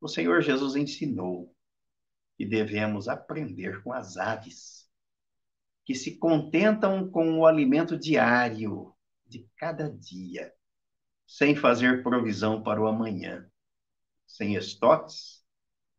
o 0.00 0.08
Senhor 0.08 0.42
Jesus 0.42 0.76
ensinou 0.76 1.54
que 2.36 2.44
devemos 2.44 3.08
aprender 3.08 3.82
com 3.82 3.92
as 3.92 4.16
aves, 4.16 4.81
que 5.84 5.94
se 5.94 6.16
contentam 6.18 7.10
com 7.10 7.38
o 7.38 7.46
alimento 7.46 7.98
diário 7.98 8.94
de 9.26 9.48
cada 9.56 9.90
dia 9.90 10.52
sem 11.26 11.56
fazer 11.56 12.02
provisão 12.02 12.62
para 12.62 12.80
o 12.80 12.86
amanhã, 12.86 13.50
sem 14.26 14.54
estoques, 14.54 15.42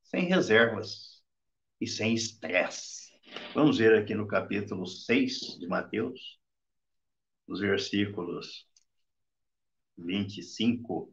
sem 0.04 0.26
reservas 0.26 1.24
e 1.82 1.88
sem 1.88 2.14
estresse. 2.14 3.12
Vamos 3.56 3.80
ver 3.80 3.98
aqui 3.98 4.14
no 4.14 4.28
capítulo 4.28 4.86
6 4.86 5.58
de 5.60 5.68
Mateus, 5.68 6.40
os 7.48 7.60
versículos 7.60 8.68
25 9.98 11.12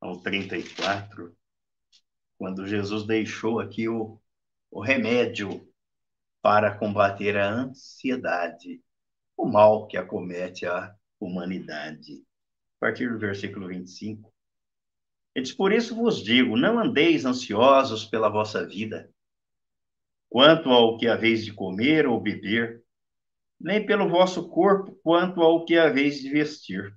ao 0.00 0.20
34, 0.20 1.34
quando 2.36 2.66
Jesus 2.66 3.06
deixou 3.06 3.58
aqui 3.58 3.88
o, 3.88 4.20
o 4.70 4.82
remédio 4.82 5.71
para 6.42 6.76
combater 6.76 7.38
a 7.38 7.48
ansiedade, 7.48 8.82
o 9.36 9.46
mal 9.46 9.86
que 9.86 9.96
acomete 9.96 10.66
a 10.66 10.94
humanidade 11.18 12.22
partir 12.82 13.08
do 13.12 13.16
versículo 13.16 13.68
25. 13.68 14.34
Ele 15.36 15.44
diz: 15.44 15.54
Por 15.54 15.72
isso 15.72 15.94
vos 15.94 16.20
digo, 16.20 16.56
não 16.56 16.80
andeis 16.80 17.24
ansiosos 17.24 18.04
pela 18.04 18.28
vossa 18.28 18.66
vida, 18.66 19.08
quanto 20.28 20.68
ao 20.68 20.98
que 20.98 21.06
haveis 21.06 21.44
de 21.44 21.52
comer 21.52 22.08
ou 22.08 22.20
beber, 22.20 22.82
nem 23.60 23.86
pelo 23.86 24.08
vosso 24.08 24.48
corpo, 24.48 24.98
quanto 25.00 25.40
ao 25.40 25.64
que 25.64 25.78
haveis 25.78 26.20
de 26.20 26.28
vestir. 26.28 26.92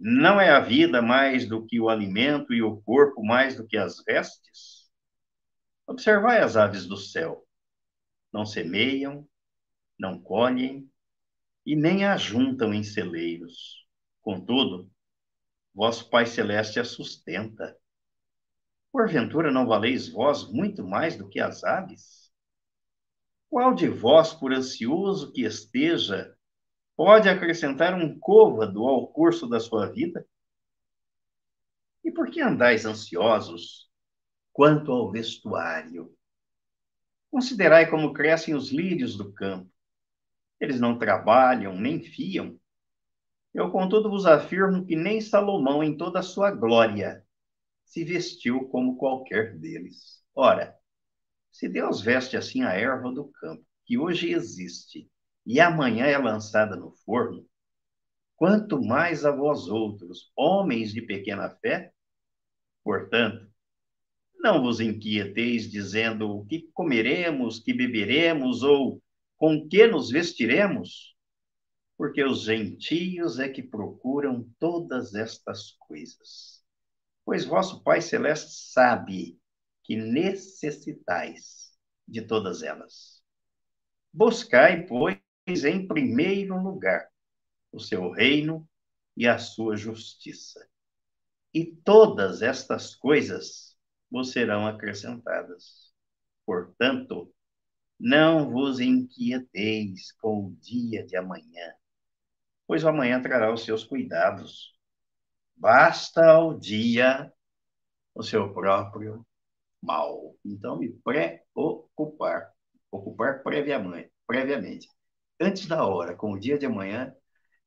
Não 0.00 0.40
é 0.40 0.48
a 0.48 0.58
vida 0.58 1.02
mais 1.02 1.46
do 1.46 1.66
que 1.66 1.78
o 1.78 1.90
alimento 1.90 2.54
e 2.54 2.62
o 2.62 2.80
corpo 2.80 3.22
mais 3.22 3.54
do 3.54 3.66
que 3.66 3.76
as 3.76 4.02
vestes? 4.02 4.90
Observai 5.86 6.40
as 6.40 6.56
aves 6.56 6.86
do 6.86 6.96
céu. 6.96 7.46
Não 8.32 8.46
semeiam, 8.46 9.28
não 9.98 10.20
colhem 10.20 10.90
e 11.66 11.76
nem 11.76 12.04
ajuntam 12.04 12.72
em 12.72 12.82
celeiros 12.82 13.82
Contudo, 14.22 14.88
vosso 15.74 16.08
Pai 16.08 16.24
Celeste 16.26 16.78
a 16.78 16.84
sustenta. 16.84 17.76
Porventura 18.92 19.50
não 19.50 19.66
valeis 19.66 20.08
vós 20.08 20.48
muito 20.50 20.86
mais 20.86 21.16
do 21.16 21.28
que 21.28 21.40
as 21.40 21.64
aves? 21.64 22.32
Qual 23.50 23.74
de 23.74 23.88
vós, 23.88 24.32
por 24.32 24.52
ansioso 24.52 25.32
que 25.32 25.42
esteja, 25.42 26.36
pode 26.96 27.28
acrescentar 27.28 27.94
um 27.94 28.16
côvado 28.18 28.86
ao 28.86 29.08
curso 29.08 29.48
da 29.48 29.58
sua 29.58 29.86
vida? 29.86 30.24
E 32.04 32.12
por 32.12 32.30
que 32.30 32.40
andais 32.40 32.86
ansiosos 32.86 33.90
quanto 34.52 34.92
ao 34.92 35.10
vestuário? 35.10 36.16
Considerai 37.32 37.88
como 37.88 38.12
crescem 38.12 38.54
os 38.54 38.70
lírios 38.70 39.16
do 39.16 39.32
campo. 39.32 39.72
Eles 40.60 40.78
não 40.78 40.98
trabalham 40.98 41.74
nem 41.74 41.98
fiam. 41.98 42.60
Eu, 43.54 43.70
contudo, 43.70 44.10
vos 44.10 44.26
afirmo 44.26 44.84
que 44.84 44.94
nem 44.94 45.18
Salomão, 45.18 45.82
em 45.82 45.96
toda 45.96 46.18
a 46.18 46.22
sua 46.22 46.50
glória, 46.50 47.24
se 47.86 48.04
vestiu 48.04 48.68
como 48.68 48.98
qualquer 48.98 49.58
deles. 49.58 50.22
Ora, 50.34 50.76
se 51.50 51.70
Deus 51.70 52.02
veste 52.02 52.36
assim 52.36 52.64
a 52.64 52.74
erva 52.74 53.10
do 53.10 53.28
campo, 53.28 53.64
que 53.86 53.96
hoje 53.96 54.30
existe 54.30 55.10
e 55.46 55.58
amanhã 55.58 56.04
é 56.04 56.18
lançada 56.18 56.76
no 56.76 56.92
forno, 56.92 57.46
quanto 58.36 58.82
mais 58.82 59.24
a 59.24 59.30
vós 59.30 59.68
outros, 59.68 60.30
homens 60.36 60.92
de 60.92 61.00
pequena 61.00 61.48
fé? 61.62 61.94
Portanto, 62.84 63.51
não 64.42 64.62
vos 64.62 64.80
inquieteis 64.80 65.70
dizendo 65.70 66.30
o 66.30 66.44
que 66.44 66.68
comeremos, 66.74 67.58
que 67.60 67.72
beberemos 67.72 68.62
ou 68.62 69.02
com 69.38 69.68
que 69.68 69.86
nos 69.86 70.10
vestiremos? 70.10 71.12
porque 72.02 72.24
os 72.24 72.42
gentios 72.42 73.38
é 73.38 73.48
que 73.48 73.62
procuram 73.62 74.50
todas 74.58 75.14
estas 75.14 75.70
coisas. 75.78 76.60
Pois 77.24 77.44
vosso 77.44 77.80
Pai 77.84 78.02
Celeste 78.02 78.72
sabe 78.72 79.38
que 79.84 79.94
necessitais 79.94 81.78
de 82.08 82.22
todas 82.22 82.64
elas. 82.64 83.22
Buscai, 84.12 84.84
pois, 84.84 85.16
em 85.46 85.86
primeiro 85.86 86.60
lugar 86.60 87.08
o 87.70 87.78
seu 87.78 88.10
reino 88.10 88.68
e 89.16 89.28
a 89.28 89.38
sua 89.38 89.76
justiça. 89.76 90.68
E 91.54 91.64
todas 91.64 92.42
estas 92.42 92.96
coisas 92.96 93.71
vos 94.12 94.32
serão 94.32 94.66
acrescentadas. 94.66 95.92
Portanto, 96.46 97.32
não 97.98 98.50
vos 98.50 98.80
inquieteis 98.80 100.12
com 100.20 100.46
o 100.48 100.56
dia 100.60 101.04
de 101.06 101.16
amanhã, 101.16 101.74
pois 102.66 102.84
o 102.84 102.88
amanhã 102.88 103.20
trará 103.22 103.52
os 103.52 103.64
seus 103.64 103.84
cuidados. 103.84 104.76
Basta 105.56 106.24
ao 106.26 106.58
dia 106.58 107.32
o 108.14 108.22
seu 108.22 108.52
próprio 108.52 109.26
mal. 109.82 110.36
Então, 110.44 110.78
me 110.78 110.90
preocupar, 111.04 112.52
ocupar 112.90 113.42
previamente, 113.42 114.12
previamente, 114.26 114.88
antes 115.40 115.66
da 115.66 115.86
hora, 115.86 116.16
com 116.16 116.32
o 116.32 116.40
dia 116.40 116.58
de 116.58 116.66
amanhã, 116.66 117.14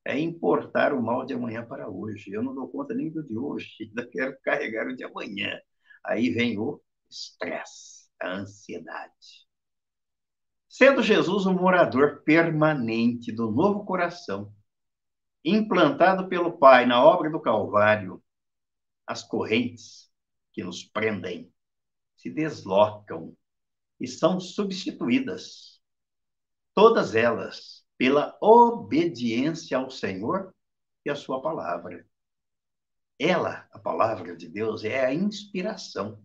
é 0.04 0.18
importar 0.18 0.92
o 0.94 1.02
mal 1.02 1.26
de 1.26 1.34
amanhã 1.34 1.66
para 1.66 1.88
hoje. 1.88 2.32
Eu 2.32 2.42
não 2.42 2.54
dou 2.54 2.68
conta 2.68 2.94
nem 2.94 3.10
do 3.10 3.22
de 3.24 3.36
hoje, 3.36 3.68
ainda 3.84 4.08
quero 4.08 4.36
carregar 4.42 4.86
o 4.88 4.96
de 4.96 5.04
amanhã. 5.04 5.60
Aí 6.06 6.30
vem 6.30 6.58
o 6.58 6.80
estresse, 7.10 8.08
a 8.20 8.28
ansiedade. 8.28 9.46
Sendo 10.68 11.02
Jesus 11.02 11.46
um 11.46 11.54
morador 11.54 12.22
permanente 12.22 13.32
do 13.32 13.50
novo 13.50 13.84
coração, 13.84 14.54
implantado 15.44 16.28
pelo 16.28 16.58
Pai 16.58 16.86
na 16.86 17.02
obra 17.04 17.30
do 17.30 17.40
Calvário, 17.40 18.22
as 19.06 19.22
correntes 19.22 20.10
que 20.52 20.62
nos 20.62 20.82
prendem 20.82 21.52
se 22.16 22.30
deslocam 22.30 23.36
e 24.00 24.06
são 24.06 24.40
substituídas 24.40 25.80
todas 26.74 27.14
elas 27.14 27.86
pela 27.96 28.36
obediência 28.40 29.78
ao 29.78 29.90
Senhor 29.90 30.54
e 31.04 31.10
à 31.10 31.14
sua 31.14 31.40
palavra. 31.40 32.06
Ela, 33.18 33.66
a 33.72 33.78
palavra 33.78 34.36
de 34.36 34.48
Deus, 34.48 34.84
é 34.84 35.04
a 35.04 35.14
inspiração, 35.14 36.22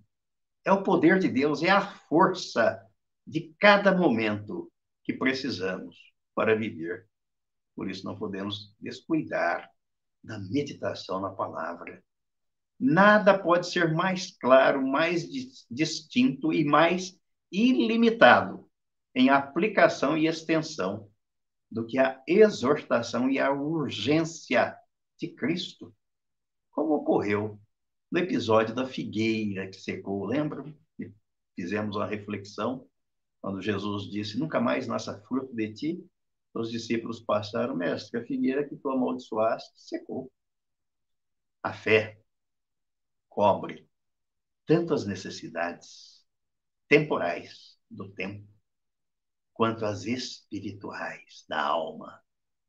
é 0.66 0.72
o 0.72 0.84
poder 0.84 1.20
de 1.20 1.30
Deus, 1.30 1.64
é 1.64 1.70
a 1.70 1.82
força 1.82 2.82
de 3.26 3.56
cada 3.60 3.96
momento 3.96 4.72
que 5.04 5.14
precisamos 5.14 5.98
para 6.36 6.56
viver. 6.56 7.08
Por 7.76 7.90
isso 7.90 8.06
não 8.06 8.18
podemos 8.18 8.76
descuidar 8.80 9.70
da 10.24 10.38
meditação 10.38 11.20
na 11.22 11.30
palavra. 11.30 12.04
Nada 12.80 13.38
pode 13.38 13.72
ser 13.72 13.94
mais 13.94 14.38
claro, 14.38 14.86
mais 14.86 15.28
distinto 15.70 16.52
e 16.52 16.66
mais 16.66 17.18
ilimitado 17.52 18.70
em 19.14 19.30
aplicação 19.30 20.18
e 20.18 20.28
extensão 20.28 21.10
do 21.70 21.86
que 21.86 21.98
a 21.98 22.22
exortação 22.28 23.30
e 23.30 23.40
a 23.40 23.52
urgência 23.52 24.76
de 25.18 25.30
Cristo, 25.30 25.94
como 26.72 26.96
ocorreu 26.96 27.60
no 28.12 28.20
episódio 28.20 28.74
da 28.74 28.86
figueira 28.86 29.70
que 29.70 29.80
secou, 29.80 30.26
lembram? 30.26 30.76
Fizemos 31.56 31.96
uma 31.96 32.08
reflexão 32.08 32.88
quando 33.40 33.62
Jesus 33.62 34.10
disse: 34.10 34.40
Nunca 34.40 34.60
mais 34.60 34.88
nasça 34.88 35.22
fruto 35.28 35.54
de 35.54 35.74
ti. 35.74 36.10
Os 36.54 36.70
discípulos 36.70 37.20
passaram, 37.20 37.76
mestre, 37.76 38.20
a 38.20 38.26
figueira 38.26 38.68
que 38.68 38.76
tu 38.76 38.90
amaldiçoaste 38.90 39.72
secou. 39.76 40.32
A 41.64 41.72
fé 41.72 42.22
cobre 43.30 43.88
tanto 44.66 44.94
as 44.94 45.06
necessidades 45.06 46.26
temporais 46.88 47.78
do 47.90 48.12
tempo, 48.14 48.48
quanto 49.54 49.86
as 49.86 50.06
espirituais 50.06 51.46
da 51.48 51.62
alma, 51.62 52.22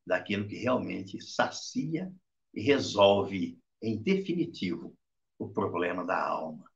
daquilo 0.05 0.47
que 0.47 0.55
realmente 0.55 1.21
sacia 1.21 2.13
e 2.53 2.61
resolve 2.61 3.61
em 3.83 4.01
definitivo 4.01 4.97
o 5.37 5.49
problema 5.49 6.05
da 6.05 6.19
alma. 6.25 6.71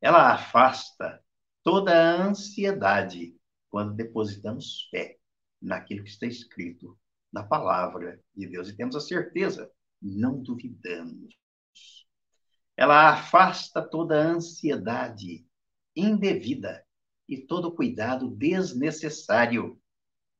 Ela 0.00 0.34
afasta 0.34 1.20
toda 1.64 1.92
a 1.92 2.26
ansiedade 2.26 3.34
quando 3.70 3.94
depositamos 3.94 4.86
fé 4.90 5.18
naquilo 5.60 6.04
que 6.04 6.10
está 6.10 6.26
escrito 6.26 6.98
na 7.32 7.42
palavra 7.42 8.20
de 8.34 8.46
Deus 8.46 8.68
e 8.68 8.76
temos 8.76 8.94
a 8.94 9.00
certeza, 9.00 9.70
não 10.00 10.40
duvidamos. 10.40 11.34
Ela 12.76 13.10
afasta 13.10 13.80
toda 13.82 14.22
a 14.22 14.28
ansiedade 14.32 15.46
indevida 15.94 16.84
e 17.26 17.38
todo 17.38 17.74
cuidado 17.74 18.28
desnecessário 18.30 19.80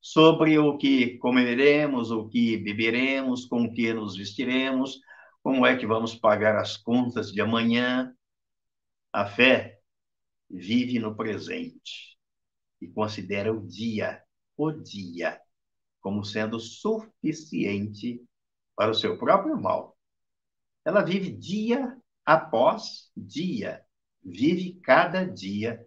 sobre 0.01 0.59
o 0.59 0.77
que 0.77 1.17
comeremos, 1.19 2.11
o 2.11 2.29
que 2.29 2.59
beberemos, 2.59 3.47
com 3.47 3.65
o 3.65 3.73
que 3.73 3.93
nos 3.93 4.17
vestiremos, 4.17 5.01
como 5.47 5.65
é 5.65 5.77
que 5.77 5.87
vamos 5.87 6.13
pagar 6.13 6.57
as 6.57 6.77
contas 6.77 7.31
de 7.31 7.41
amanhã? 7.41 8.13
A 9.13 9.27
fé 9.27 9.79
vive 10.51 10.99
no 10.99 11.15
presente 11.15 12.19
e 12.81 12.89
considera 12.89 13.53
o 13.53 13.65
dia, 13.65 14.25
o 14.57 14.73
dia, 14.73 15.41
como 16.01 16.25
sendo 16.25 16.59
suficiente 16.59 18.21
para 18.75 18.91
o 18.91 18.95
seu 18.95 19.17
próprio 19.17 19.57
mal. 19.57 19.97
Ela 20.85 21.05
vive 21.05 21.31
dia 21.31 21.97
após 22.25 23.13
dia, 23.17 23.87
vive 24.25 24.81
cada 24.81 25.25
dia 25.25 25.81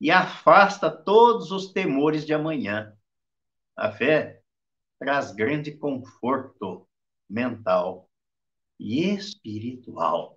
e 0.00 0.10
afasta 0.10 0.90
todos 0.90 1.50
os 1.50 1.70
temores 1.70 2.24
de 2.24 2.32
amanhã. 2.32 2.96
A 3.76 3.92
fé 3.92 4.40
traz 4.98 5.32
grande 5.32 5.70
conforto 5.76 6.88
mental 7.28 8.08
e 8.82 9.14
espiritual. 9.14 10.36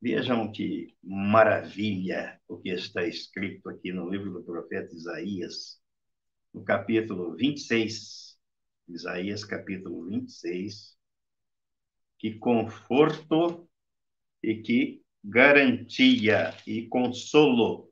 Vejam 0.00 0.52
que 0.52 0.94
maravilha 1.02 2.38
o 2.46 2.58
que 2.58 2.68
está 2.68 3.04
escrito 3.06 3.70
aqui 3.70 3.90
no 3.90 4.08
livro 4.08 4.30
do 4.32 4.44
profeta 4.44 4.94
Isaías, 4.94 5.80
no 6.52 6.62
capítulo 6.62 7.34
26. 7.34 8.38
Isaías, 8.88 9.44
capítulo 9.44 10.04
26. 10.04 10.96
Que 12.18 12.34
conforto 12.34 13.68
e 14.42 14.56
que 14.56 15.02
garantia 15.24 16.54
e 16.66 16.86
consolo 16.86 17.90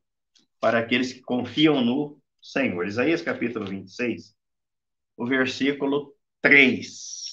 para 0.60 0.80
aqueles 0.80 1.14
que 1.14 1.22
confiam 1.22 1.82
no 1.82 2.20
Senhor. 2.42 2.86
Isaías, 2.86 3.22
capítulo 3.22 3.66
26, 3.66 4.36
o 5.16 5.26
versículo 5.26 6.14
3. 6.42 7.25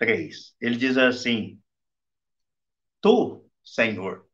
3. 0.00 0.56
Ele 0.60 0.76
diz 0.76 0.96
assim: 0.96 1.62
Tu, 3.02 3.46
Senhor, 3.62 4.26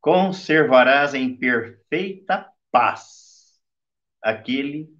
conservarás 0.00 1.14
em 1.14 1.36
perfeita 1.36 2.50
paz 2.70 3.60
aquele 4.22 4.90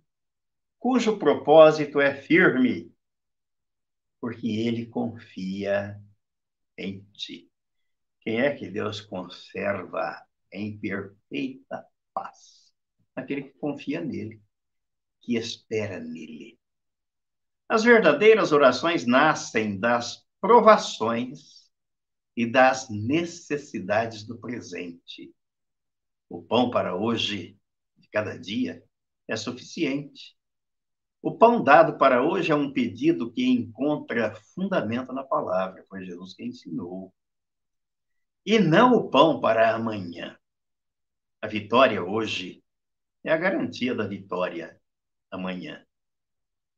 cujo 0.79 1.19
propósito 1.19 1.99
é 1.99 2.15
firme, 2.15 2.95
porque 4.21 4.47
ele 4.47 4.87
confia 4.87 5.99
em 6.77 7.01
ti. 7.13 7.51
Quem 8.21 8.41
é 8.41 8.55
que 8.55 8.69
Deus 8.69 9.01
conserva 9.01 10.23
em 10.53 10.79
perfeita 10.79 11.87
paz? 12.13 12.71
Aquele 13.17 13.45
que 13.45 13.59
confia 13.59 14.01
nele, 14.01 14.43
que 15.23 15.37
espera 15.37 15.99
nele. 15.99 16.62
As 17.73 17.85
verdadeiras 17.85 18.53
orações 18.53 19.07
nascem 19.07 19.81
das 19.81 20.27
provações 20.43 21.71
e 22.37 22.45
das 22.45 22.91
necessidades 22.91 24.25
do 24.25 24.37
presente. 24.37 25.35
O 26.29 26.43
pão 26.43 26.71
para 26.71 26.95
hoje, 26.95 27.59
de 27.97 28.11
cada 28.11 28.39
dia, 28.39 28.85
é 29.27 29.37
suficiente. 29.37 30.37
O 31.23 31.35
pão 31.39 31.65
dado 31.65 31.97
para 31.97 32.23
hoje 32.23 32.53
é 32.53 32.55
um 32.55 32.71
pedido 32.71 33.33
que 33.33 33.49
encontra 33.49 34.35
fundamento 34.55 35.11
na 35.15 35.25
palavra, 35.25 35.83
foi 35.89 36.05
Jesus 36.05 36.35
que 36.35 36.45
ensinou. 36.45 37.11
E 38.45 38.59
não 38.59 38.93
o 38.93 39.09
pão 39.09 39.41
para 39.41 39.75
amanhã. 39.75 40.39
A 41.41 41.47
vitória 41.47 42.05
hoje 42.05 42.63
é 43.25 43.33
a 43.33 43.37
garantia 43.39 43.95
da 43.95 44.07
vitória 44.07 44.79
amanhã. 45.31 45.83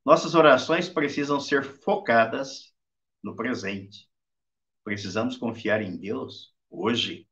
Nossas 0.05 0.35
orações 0.35 0.88
precisam 0.88 1.40
ser 1.40 1.64
focadas 1.64 2.75
no 3.23 3.35
presente. 3.35 4.07
Precisamos 4.85 5.37
confiar 5.38 5.81
em 5.81 5.97
Deus 5.97 6.55
hoje 6.69 7.27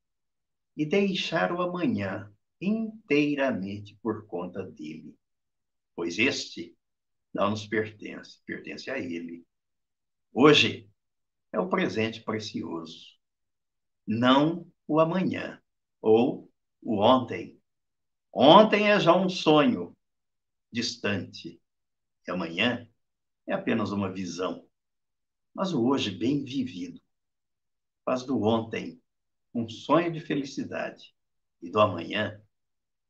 e 0.74 0.86
deixar 0.86 1.52
o 1.52 1.60
amanhã 1.60 2.32
inteiramente 2.58 3.98
por 4.02 4.26
conta 4.26 4.62
dele, 4.62 5.14
pois 5.94 6.18
este 6.18 6.74
não 7.34 7.50
nos 7.50 7.66
pertence, 7.66 8.42
pertence 8.46 8.90
a 8.90 8.98
ele. 8.98 9.44
Hoje 10.32 10.90
é 11.52 11.60
o 11.60 11.68
presente 11.68 12.22
precioso, 12.22 13.18
não 14.06 14.66
o 14.86 14.98
amanhã 14.98 15.60
ou 16.00 16.50
o 16.80 17.00
ontem. 17.02 17.60
Ontem 18.32 18.90
é 18.90 18.98
já 18.98 19.14
um 19.14 19.28
sonho 19.28 19.94
distante 20.72 21.61
e 22.26 22.30
amanhã 22.30 22.88
é 23.46 23.52
apenas 23.52 23.90
uma 23.92 24.12
visão. 24.12 24.66
Mas 25.54 25.72
o 25.72 25.84
hoje 25.84 26.10
bem 26.10 26.44
vivido 26.44 27.00
faz 28.04 28.24
do 28.24 28.42
ontem 28.42 29.00
um 29.54 29.68
sonho 29.68 30.12
de 30.12 30.20
felicidade 30.20 31.14
e 31.60 31.70
do 31.70 31.80
amanhã 31.80 32.40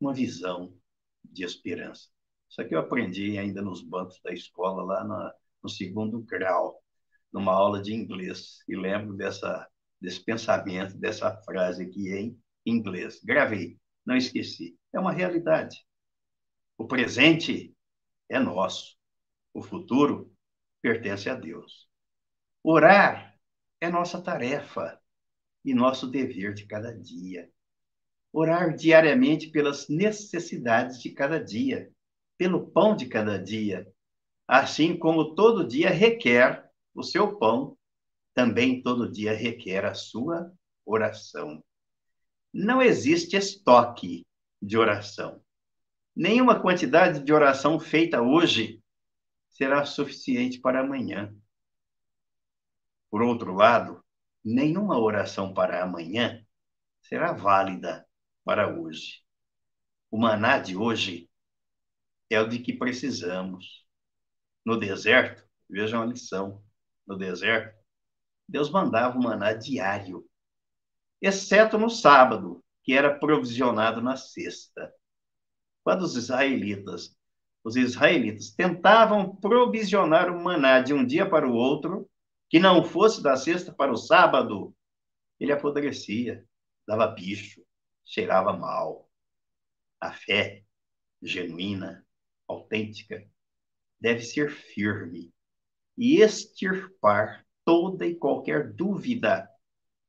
uma 0.00 0.12
visão 0.12 0.76
de 1.24 1.44
esperança. 1.44 2.08
Isso 2.50 2.60
aqui 2.60 2.74
eu 2.74 2.80
aprendi 2.80 3.38
ainda 3.38 3.62
nos 3.62 3.82
bancos 3.82 4.20
da 4.22 4.32
escola, 4.32 4.82
lá 4.82 5.04
na, 5.04 5.34
no 5.62 5.68
segundo 5.68 6.20
grau, 6.20 6.82
numa 7.32 7.52
aula 7.52 7.80
de 7.80 7.94
inglês. 7.94 8.58
E 8.68 8.76
lembro 8.76 9.16
dessa, 9.16 9.66
desse 10.00 10.22
pensamento, 10.22 10.98
dessa 10.98 11.34
frase 11.44 11.84
aqui 11.84 12.12
em 12.12 12.38
inglês. 12.66 13.20
Gravei, 13.24 13.78
não 14.04 14.16
esqueci. 14.16 14.76
É 14.92 15.00
uma 15.00 15.12
realidade. 15.12 15.78
O 16.76 16.86
presente 16.86 17.74
é 18.28 18.38
nosso. 18.38 18.98
O 19.54 19.62
futuro 19.62 20.32
pertence 20.80 21.28
a 21.28 21.34
Deus. 21.34 21.88
Orar 22.62 23.38
é 23.80 23.90
nossa 23.90 24.20
tarefa 24.20 25.00
e 25.64 25.74
nosso 25.74 26.06
dever 26.06 26.54
de 26.54 26.66
cada 26.66 26.92
dia. 26.92 27.50
Orar 28.32 28.74
diariamente 28.74 29.50
pelas 29.50 29.88
necessidades 29.88 31.00
de 31.00 31.10
cada 31.10 31.42
dia, 31.42 31.90
pelo 32.38 32.70
pão 32.70 32.96
de 32.96 33.06
cada 33.06 33.38
dia, 33.38 33.86
assim 34.48 34.96
como 34.96 35.34
todo 35.34 35.66
dia 35.66 35.90
requer 35.90 36.68
o 36.94 37.02
seu 37.02 37.38
pão, 37.38 37.76
também 38.34 38.82
todo 38.82 39.10
dia 39.10 39.34
requer 39.34 39.84
a 39.84 39.94
sua 39.94 40.52
oração. 40.84 41.62
Não 42.52 42.82
existe 42.82 43.36
estoque 43.36 44.26
de 44.60 44.78
oração. 44.78 45.42
nenhuma 46.14 46.60
quantidade 46.60 47.24
de 47.24 47.32
oração 47.32 47.80
feita 47.80 48.20
hoje 48.20 48.81
será 49.52 49.84
suficiente 49.84 50.60
para 50.60 50.80
amanhã. 50.80 51.34
Por 53.10 53.22
outro 53.22 53.54
lado, 53.54 54.02
nenhuma 54.44 54.98
oração 54.98 55.52
para 55.52 55.82
amanhã 55.82 56.44
será 57.02 57.32
válida 57.32 58.06
para 58.44 58.68
hoje. 58.68 59.22
O 60.10 60.18
maná 60.18 60.58
de 60.58 60.76
hoje 60.76 61.30
é 62.30 62.40
o 62.40 62.48
de 62.48 62.58
que 62.58 62.72
precisamos. 62.72 63.86
No 64.64 64.78
deserto, 64.78 65.46
vejam 65.68 66.02
a 66.02 66.06
lição: 66.06 66.62
no 67.06 67.16
deserto, 67.16 67.78
Deus 68.48 68.70
mandava 68.70 69.18
o 69.18 69.22
maná 69.22 69.52
diário, 69.52 70.28
exceto 71.20 71.78
no 71.78 71.90
sábado, 71.90 72.64
que 72.82 72.92
era 72.92 73.18
provisionado 73.18 74.00
na 74.00 74.16
sexta. 74.16 74.92
Quando 75.84 76.02
os 76.02 76.16
israelitas, 76.16 77.16
os 77.64 77.76
israelitas 77.76 78.50
tentavam 78.50 79.36
provisionar 79.36 80.30
o 80.30 80.42
maná 80.42 80.80
de 80.80 80.92
um 80.92 81.06
dia 81.06 81.28
para 81.28 81.48
o 81.48 81.54
outro, 81.54 82.08
que 82.48 82.58
não 82.58 82.84
fosse 82.84 83.22
da 83.22 83.36
sexta 83.36 83.72
para 83.72 83.92
o 83.92 83.96
sábado, 83.96 84.74
ele 85.38 85.52
apodrecia, 85.52 86.46
dava 86.86 87.06
bicho, 87.06 87.64
cheirava 88.04 88.52
mal. 88.52 89.08
A 90.00 90.12
fé 90.12 90.62
genuína, 91.22 92.04
autêntica, 92.48 93.24
deve 94.00 94.22
ser 94.22 94.50
firme 94.50 95.32
e 95.96 96.20
extirpar 96.20 97.46
toda 97.64 98.04
e 98.04 98.16
qualquer 98.16 98.72
dúvida 98.72 99.48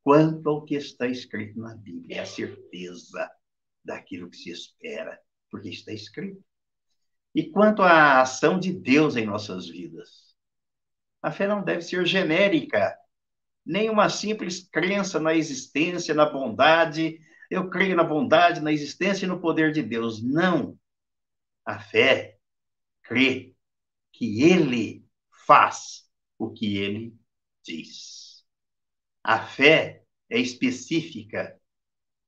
quanto 0.04 0.50
ao 0.50 0.66
que 0.66 0.76
está 0.76 1.08
escrito 1.08 1.60
na 1.60 1.76
Bíblia, 1.76 2.18
é 2.18 2.20
a 2.20 2.26
certeza 2.26 3.32
daquilo 3.84 4.30
que 4.30 4.38
se 4.38 4.52
espera, 4.52 5.20
porque 5.50 5.70
está 5.70 5.94
escrito. 5.94 6.44
E 7.34 7.50
quanto 7.50 7.82
à 7.82 8.22
ação 8.22 8.60
de 8.60 8.72
Deus 8.72 9.16
em 9.16 9.26
nossas 9.26 9.68
vidas, 9.68 10.36
a 11.22 11.32
fé 11.32 11.48
não 11.48 11.64
deve 11.64 11.82
ser 11.82 12.06
genérica, 12.06 12.96
nem 13.66 13.90
uma 13.90 14.10
simples 14.10 14.68
crença 14.70 15.20
na 15.20 15.34
existência, 15.34 16.14
na 16.14 16.26
bondade. 16.26 17.20
Eu 17.50 17.70
creio 17.70 17.96
na 17.96 18.04
bondade, 18.04 18.60
na 18.60 18.72
existência 18.72 19.26
e 19.26 19.28
no 19.28 19.40
poder 19.40 19.72
de 19.72 19.82
Deus. 19.82 20.22
Não. 20.22 20.78
A 21.66 21.80
fé 21.80 22.38
crê 23.04 23.56
que 24.12 24.44
Ele 24.44 25.06
faz 25.48 26.04
o 26.38 26.52
que 26.52 26.78
Ele 26.78 27.16
diz. 27.64 28.44
A 29.24 29.40
fé 29.40 30.04
é 30.30 30.40
específica, 30.40 31.58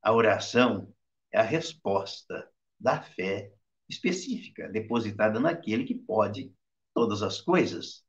a 0.01 0.13
oração 0.13 0.93
é 1.31 1.39
a 1.39 1.43
resposta 1.43 2.49
da 2.79 3.01
fé 3.01 3.51
específica, 3.89 4.69
depositada 4.69 5.39
naquele 5.39 5.83
que 5.83 5.95
pode 5.95 6.53
todas 6.93 7.21
as 7.21 7.41
coisas. 7.41 8.03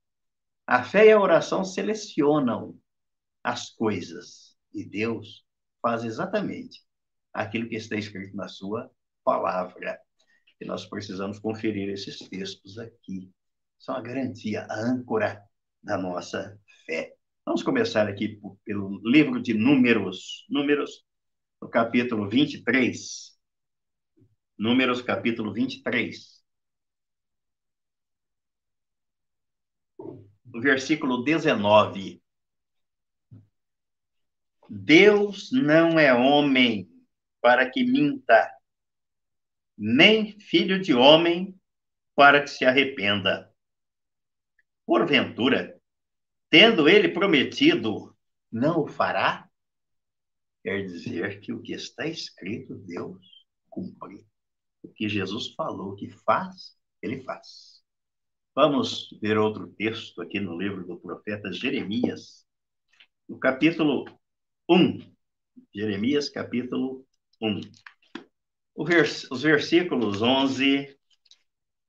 A 0.66 0.82
fé 0.82 1.06
e 1.06 1.12
a 1.12 1.20
oração 1.20 1.64
selecionam 1.64 2.78
as 3.42 3.70
coisas 3.70 4.56
e 4.74 4.84
Deus 4.84 5.44
faz 5.80 6.04
exatamente 6.04 6.84
aquilo 7.32 7.68
que 7.68 7.76
está 7.76 7.96
escrito 7.96 8.36
na 8.36 8.48
sua 8.48 8.90
palavra. 9.24 9.98
E 10.60 10.64
nós 10.64 10.86
precisamos 10.86 11.38
conferir 11.38 11.88
esses 11.88 12.18
textos 12.28 12.78
aqui. 12.78 13.30
São 13.78 13.94
a 13.94 14.00
garantia, 14.00 14.66
a 14.68 14.74
âncora 14.74 15.42
da 15.82 15.96
nossa 15.96 16.58
fé. 16.86 17.14
Vamos 17.44 17.62
começar 17.62 18.08
aqui 18.08 18.40
pelo 18.64 19.00
livro 19.04 19.40
de 19.40 19.54
Números, 19.54 20.44
Números, 20.48 21.04
no 21.60 21.68
capítulo 21.68 22.28
23. 22.28 23.35
Números, 24.58 25.02
capítulo 25.02 25.52
23. 25.52 26.42
No 29.98 30.60
versículo 30.60 31.22
19. 31.22 32.22
Deus 34.68 35.52
não 35.52 35.98
é 35.98 36.12
homem 36.14 36.90
para 37.40 37.70
que 37.70 37.84
minta, 37.84 38.50
nem 39.76 40.40
filho 40.40 40.80
de 40.80 40.94
homem 40.94 41.54
para 42.14 42.42
que 42.42 42.48
se 42.48 42.64
arrependa. 42.64 43.52
Porventura, 44.86 45.78
tendo 46.48 46.88
ele 46.88 47.10
prometido, 47.10 48.16
não 48.50 48.84
o 48.84 48.88
fará? 48.88 49.48
Quer 50.62 50.86
dizer 50.86 51.40
que 51.40 51.52
o 51.52 51.60
que 51.60 51.74
está 51.74 52.06
escrito, 52.06 52.74
Deus 52.74 53.24
cumpre. 53.68 54.26
O 54.86 54.92
que 54.92 55.08
Jesus 55.08 55.48
falou 55.48 55.96
que 55.96 56.08
faz, 56.08 56.76
ele 57.02 57.20
faz. 57.22 57.82
Vamos 58.54 59.10
ver 59.20 59.36
outro 59.36 59.66
texto 59.66 60.22
aqui 60.22 60.38
no 60.38 60.56
livro 60.56 60.86
do 60.86 60.96
profeta 60.96 61.52
Jeremias, 61.52 62.46
no 63.28 63.36
capítulo 63.36 64.04
1. 64.70 65.00
Jeremias, 65.74 66.28
capítulo 66.28 67.04
1. 67.42 67.60
Vers 68.84 69.28
os 69.28 69.42
versículos 69.42 70.22
11 70.22 70.96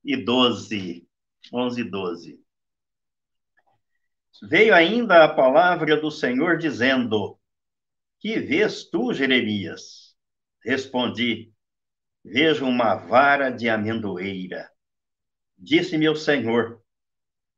e 0.04 0.16
12. 0.16 1.08
11 1.52 1.80
e 1.80 1.84
12. 1.84 2.44
Veio 4.42 4.74
ainda 4.74 5.24
a 5.24 5.32
palavra 5.32 5.96
do 5.96 6.10
Senhor 6.10 6.58
dizendo: 6.58 7.38
Que 8.18 8.40
vês 8.40 8.90
tu, 8.90 9.14
Jeremias? 9.14 10.16
Respondi: 10.64 11.52
Vejo 12.24 12.66
uma 12.66 12.94
vara 12.94 13.50
de 13.50 13.68
amendoeira. 13.68 14.70
Disse-me 15.56 16.08
o 16.08 16.16
Senhor: 16.16 16.82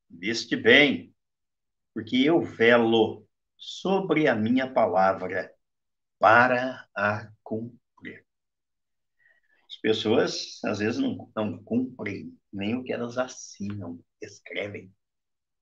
Viste 0.09 0.57
bem, 0.57 1.14
porque 1.92 2.16
eu 2.16 2.40
velo 2.40 3.27
sobre 3.57 4.27
a 4.27 4.35
minha 4.35 4.73
palavra 4.73 5.53
para 6.18 6.88
a 6.94 7.31
cumprir. 7.42 8.25
As 9.68 9.77
pessoas, 9.77 10.61
às 10.64 10.79
vezes, 10.79 11.01
não, 11.01 11.31
não 11.35 11.62
cumprem 11.62 12.37
nem 12.53 12.75
o 12.75 12.83
que 12.83 12.92
elas 12.92 13.18
assinam, 13.18 14.03
escrevem. 14.20 14.92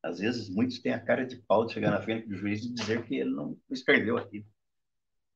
Às 0.02 0.18
vezes, 0.20 0.48
muitos 0.48 0.78
têm 0.80 0.92
a 0.92 1.04
cara 1.04 1.26
de 1.26 1.36
pau 1.42 1.66
de 1.66 1.72
chegar 1.72 1.90
na 1.90 2.00
frente 2.00 2.28
do 2.28 2.36
juiz 2.36 2.64
e 2.64 2.72
dizer 2.72 3.04
que 3.04 3.16
ele 3.16 3.30
não 3.30 3.58
escreveu 3.70 4.16
aquilo. 4.16 4.46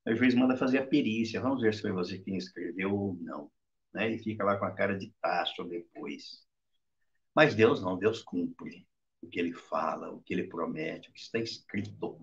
Aí 0.04 0.14
o 0.14 0.16
juiz 0.16 0.34
manda 0.34 0.56
fazer 0.56 0.78
a 0.78 0.86
perícia, 0.86 1.40
vamos 1.40 1.62
ver 1.62 1.72
se 1.74 1.82
foi 1.82 1.92
você 1.92 2.18
quem 2.18 2.36
escreveu 2.36 2.92
ou 2.92 3.14
não. 3.20 3.50
Né? 3.92 4.12
E 4.12 4.18
fica 4.18 4.44
lá 4.44 4.58
com 4.58 4.64
a 4.64 4.72
cara 4.72 4.98
de 4.98 5.12
tacho 5.20 5.64
depois. 5.64 6.44
Mas 7.34 7.54
Deus 7.54 7.80
não, 7.80 7.96
Deus 7.96 8.22
cumpre 8.22 8.86
o 9.22 9.28
que 9.28 9.38
ele 9.38 9.52
fala, 9.52 10.10
o 10.10 10.20
que 10.22 10.34
ele 10.34 10.48
promete, 10.48 11.08
o 11.08 11.12
que 11.12 11.20
está 11.20 11.38
escrito. 11.38 12.18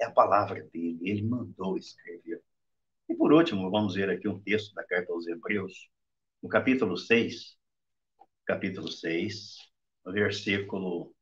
É 0.00 0.06
a 0.06 0.10
palavra 0.10 0.62
dele, 0.72 0.98
ele 1.02 1.22
mandou 1.22 1.76
escrever. 1.76 2.42
E 3.08 3.14
por 3.14 3.32
último, 3.32 3.70
vamos 3.70 3.94
ver 3.94 4.10
aqui 4.10 4.28
um 4.28 4.40
texto 4.40 4.74
da 4.74 4.84
carta 4.84 5.12
aos 5.12 5.26
Hebreus, 5.26 5.90
no 6.42 6.48
capítulo 6.48 6.96
6, 6.96 7.56
capítulo 8.46 8.88
6, 8.88 9.56
versículo 10.06 11.14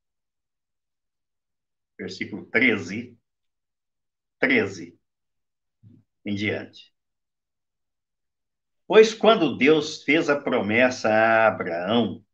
versículo 1.99 2.47
13, 2.47 3.19
13 4.39 4.98
em 6.29 6.35
diante. 6.35 6.93
Pois 8.87 9.13
quando 9.13 9.57
Deus 9.57 10.03
fez 10.03 10.31
a 10.31 10.41
promessa 10.41 11.09
a 11.09 11.47
Abraão, 11.49 12.25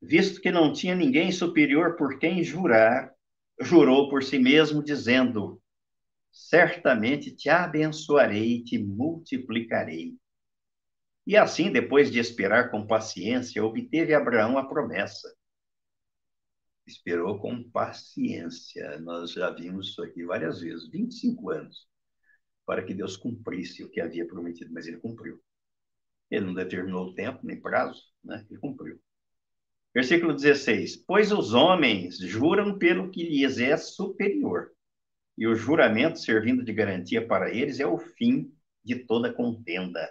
visto 0.00 0.40
que 0.40 0.50
não 0.50 0.72
tinha 0.72 0.94
ninguém 0.94 1.30
superior 1.30 1.96
por 1.96 2.18
quem 2.18 2.42
jurar, 2.42 3.12
jurou 3.60 4.08
por 4.08 4.22
si 4.22 4.38
mesmo, 4.38 4.82
dizendo: 4.82 5.60
Certamente 6.30 7.34
te 7.34 7.48
abençoarei 7.48 8.56
e 8.56 8.64
te 8.64 8.78
multiplicarei. 8.78 10.14
E 11.26 11.36
assim, 11.36 11.70
depois 11.70 12.10
de 12.10 12.18
esperar 12.18 12.70
com 12.70 12.86
paciência, 12.86 13.64
obteve 13.64 14.14
Abraão 14.14 14.58
a 14.58 14.66
promessa 14.66 15.28
esperou 16.86 17.38
com 17.38 17.62
paciência. 17.70 18.98
Nós 19.00 19.32
já 19.32 19.50
vimos 19.50 19.90
isso 19.90 20.02
aqui 20.02 20.24
várias 20.24 20.60
vezes 20.60 20.88
25 20.88 21.50
anos 21.50 21.91
para 22.66 22.82
que 22.82 22.94
Deus 22.94 23.16
cumprisse 23.16 23.82
o 23.82 23.90
que 23.90 24.00
havia 24.00 24.26
prometido, 24.26 24.72
mas 24.72 24.86
ele 24.86 24.98
cumpriu. 24.98 25.40
Ele 26.30 26.46
não 26.46 26.54
determinou 26.54 27.08
o 27.08 27.14
tempo 27.14 27.40
nem 27.42 27.60
prazo, 27.60 28.02
né? 28.24 28.44
ele 28.48 28.58
cumpriu. 28.58 28.98
Versículo 29.94 30.34
16: 30.34 31.04
Pois 31.04 31.32
os 31.32 31.52
homens 31.52 32.18
juram 32.18 32.78
pelo 32.78 33.10
que 33.10 33.22
lhes 33.22 33.58
é 33.58 33.76
superior, 33.76 34.70
e 35.36 35.46
o 35.46 35.54
juramento 35.54 36.18
servindo 36.18 36.64
de 36.64 36.72
garantia 36.72 37.26
para 37.26 37.54
eles 37.54 37.80
é 37.80 37.86
o 37.86 37.98
fim 37.98 38.50
de 38.84 38.96
toda 38.96 39.32
contenda. 39.32 40.10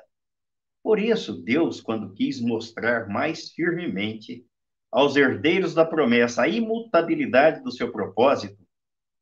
Por 0.84 1.00
isso, 1.00 1.42
Deus, 1.42 1.80
quando 1.80 2.14
quis 2.14 2.40
mostrar 2.40 3.08
mais 3.08 3.52
firmemente 3.52 4.46
aos 4.92 5.16
herdeiros 5.16 5.74
da 5.74 5.86
promessa 5.86 6.44
a 6.44 6.48
imutabilidade 6.48 7.64
do 7.64 7.72
seu 7.72 7.92
propósito, 7.92 8.62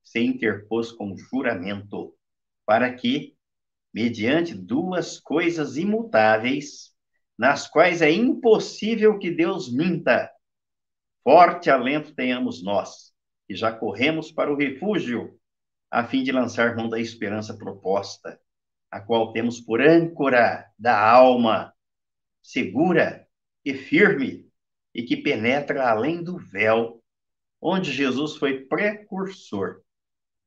se 0.04 0.20
interpôs 0.20 0.92
com 0.92 1.16
juramento, 1.16 2.16
para 2.70 2.94
que, 2.94 3.36
mediante 3.92 4.54
duas 4.54 5.20
coisas 5.20 5.76
imutáveis, 5.76 6.96
nas 7.36 7.68
quais 7.68 8.00
é 8.00 8.12
impossível 8.12 9.18
que 9.18 9.32
Deus 9.32 9.74
minta. 9.74 10.32
Forte 11.24 11.72
alento 11.72 12.14
tenhamos 12.14 12.64
nós, 12.64 13.12
que 13.48 13.56
já 13.56 13.72
corremos 13.72 14.32
para 14.32 14.54
o 14.54 14.56
refúgio, 14.56 15.36
a 15.90 16.06
fim 16.06 16.22
de 16.22 16.32
lançar 16.32 16.76
mão 16.76 16.88
da 16.88 17.00
esperança 17.00 17.58
proposta, 17.58 18.40
a 18.92 19.02
qual 19.02 19.34
temos 19.34 19.60
por 19.60 19.82
âncora 19.82 20.72
da 20.78 20.96
alma, 21.04 21.74
segura 22.40 23.28
e 23.66 23.74
firme, 23.74 24.48
e 24.94 25.02
que 25.02 25.18
penetra 25.18 25.90
além 25.90 26.24
do 26.24 26.38
véu, 26.38 27.04
onde 27.60 27.92
Jesus 27.92 28.36
foi 28.36 28.66
precursor, 28.66 29.82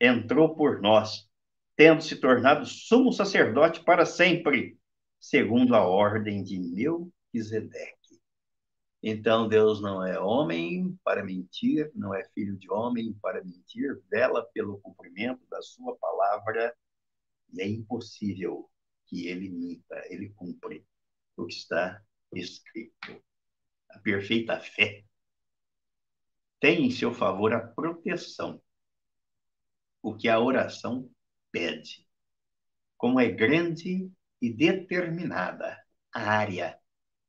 entrou 0.00 0.54
por 0.54 0.80
nós, 0.80 1.31
tendo 1.76 2.02
se 2.02 2.16
tornado 2.16 2.66
sumo 2.66 3.12
sacerdote 3.12 3.82
para 3.82 4.04
sempre, 4.04 4.78
segundo 5.18 5.74
a 5.74 5.86
ordem 5.86 6.42
de 6.42 6.58
Melquisedeque. 6.58 8.20
Então, 9.02 9.48
Deus 9.48 9.80
não 9.80 10.06
é 10.06 10.18
homem 10.18 10.96
para 11.02 11.24
mentir, 11.24 11.90
não 11.94 12.14
é 12.14 12.24
filho 12.34 12.56
de 12.56 12.70
homem 12.70 13.12
para 13.20 13.42
mentir, 13.42 14.00
vela 14.08 14.44
pelo 14.54 14.80
cumprimento 14.80 15.44
da 15.48 15.60
sua 15.60 15.96
palavra, 15.96 16.76
e 17.52 17.60
é 17.60 17.66
impossível 17.66 18.70
que 19.06 19.26
ele 19.26 19.50
minta, 19.50 20.02
ele 20.08 20.30
cumpre 20.30 20.86
o 21.36 21.46
que 21.46 21.54
está 21.54 22.00
escrito. 22.32 23.22
A 23.90 23.98
perfeita 23.98 24.60
fé 24.60 25.04
tem 26.60 26.86
em 26.86 26.90
seu 26.90 27.12
favor 27.12 27.52
a 27.52 27.60
proteção, 27.60 28.62
o 30.00 30.16
que 30.16 30.28
a 30.28 30.38
oração 30.38 31.10
pede. 31.52 32.08
Como 32.96 33.20
é 33.20 33.30
grande 33.30 34.10
e 34.40 34.52
determinada 34.52 35.78
a 36.12 36.20
área 36.20 36.76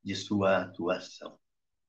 de 0.02 0.16
sua 0.16 0.62
atuação 0.62 1.38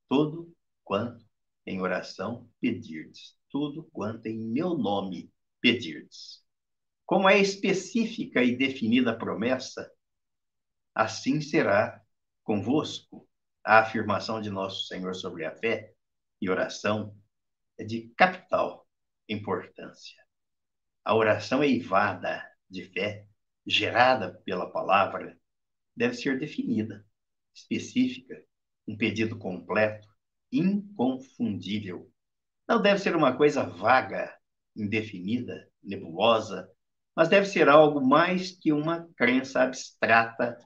tudo 0.08 0.54
quanto 0.84 1.26
em 1.66 1.82
oração 1.82 2.50
pedirdes, 2.62 3.36
tudo 3.50 3.84
quanto 3.92 4.28
em 4.28 4.38
meu 4.38 4.78
nome 4.78 5.32
pedirdes. 5.60 6.44
Como 7.06 7.30
é 7.30 7.40
específica 7.40 8.44
e 8.44 8.56
definida 8.56 9.12
a 9.12 9.16
promessa, 9.16 9.92
assim 10.94 11.42
será 11.42 12.02
convosco. 12.44 13.28
A 13.64 13.80
afirmação 13.80 14.40
de 14.40 14.50
nosso 14.52 14.86
Senhor 14.86 15.16
sobre 15.16 15.44
a 15.44 15.56
fé 15.56 15.92
e 16.40 16.50
oração 16.50 17.18
é 17.80 17.84
de 17.84 18.10
capital 18.16 18.88
importância. 19.28 20.25
A 21.06 21.16
oração 21.16 21.64
eivada 21.64 22.44
de 22.70 22.84
fé, 22.86 23.26
gerada 23.66 24.34
pela 24.44 24.70
palavra, 24.70 25.40
deve 25.96 26.16
ser 26.16 26.38
definida, 26.40 27.06
específica 27.54 28.44
um 28.88 28.96
pedido 28.98 29.38
completo, 29.38 30.08
inconfundível. 30.52 32.12
Não 32.68 32.82
deve 32.82 33.00
ser 33.00 33.16
uma 33.16 33.36
coisa 33.36 33.64
vaga, 33.64 34.36
indefinida, 34.76 35.68
nebulosa, 35.84 36.70
mas 37.16 37.30
deve 37.30 37.48
ser 37.48 37.70
algo 37.70 38.02
mais 38.02 38.52
que 38.52 38.72
uma 38.72 39.08
crença 39.16 39.62
abstrata 39.62 40.58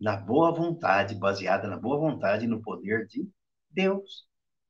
na 0.00 0.16
boa 0.16 0.52
vontade, 0.52 1.14
baseada 1.14 1.66
na 1.66 1.76
boa 1.76 1.98
vontade 1.98 2.44
e 2.44 2.48
no 2.48 2.62
poder 2.62 3.06
de 3.06 3.28
Deus, 3.70 4.26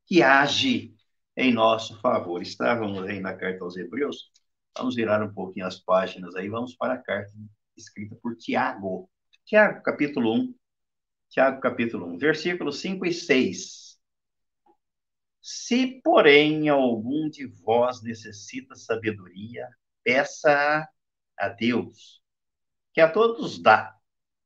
que 0.06 0.22
age 0.22 0.94
em 1.36 1.52
nosso 1.52 2.00
favor. 2.00 2.40
Estávamos 2.40 3.04
aí 3.04 3.20
na 3.20 3.34
carta 3.36 3.62
aos 3.62 3.76
Hebreus, 3.76 4.30
vamos 4.76 4.94
virar 4.94 5.22
um 5.22 5.32
pouquinho 5.32 5.66
as 5.66 5.78
páginas 5.78 6.34
aí, 6.34 6.48
vamos 6.48 6.74
para 6.74 6.94
a 6.94 7.02
carta 7.02 7.32
escrita 7.76 8.16
por 8.22 8.36
Tiago. 8.36 9.10
Tiago, 9.44 9.82
capítulo 9.82 10.34
1, 10.34 10.54
Tiago 11.30 11.60
capítulo 11.60 12.06
1, 12.06 12.18
versículos 12.18 12.80
5 12.80 13.06
e 13.06 13.12
6. 13.12 13.98
Se, 15.40 16.00
porém, 16.02 16.68
algum 16.68 17.28
de 17.28 17.46
vós 17.46 18.02
necessita 18.02 18.74
sabedoria, 18.74 19.68
peça 20.02 20.86
a 21.38 21.48
Deus, 21.48 22.22
que 22.92 23.00
a 23.00 23.10
todos 23.10 23.62
dá 23.62 23.94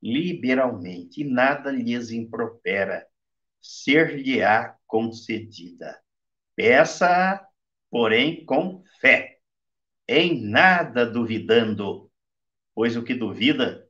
liberalmente, 0.03 1.23
e 1.23 1.25
nada 1.25 1.71
lhes 1.71 2.11
impropera, 2.11 3.07
ser-lhe-á 3.61 4.77
concedida. 4.87 6.01
Peça, 6.57 7.41
porém, 7.89 8.45
com 8.45 8.83
fé, 9.01 9.32
em 10.09 10.41
nada 10.49 11.07
duvidando, 11.07 12.11
pois 12.75 12.97
o 12.97 13.03
que 13.03 13.15
duvida 13.15 13.89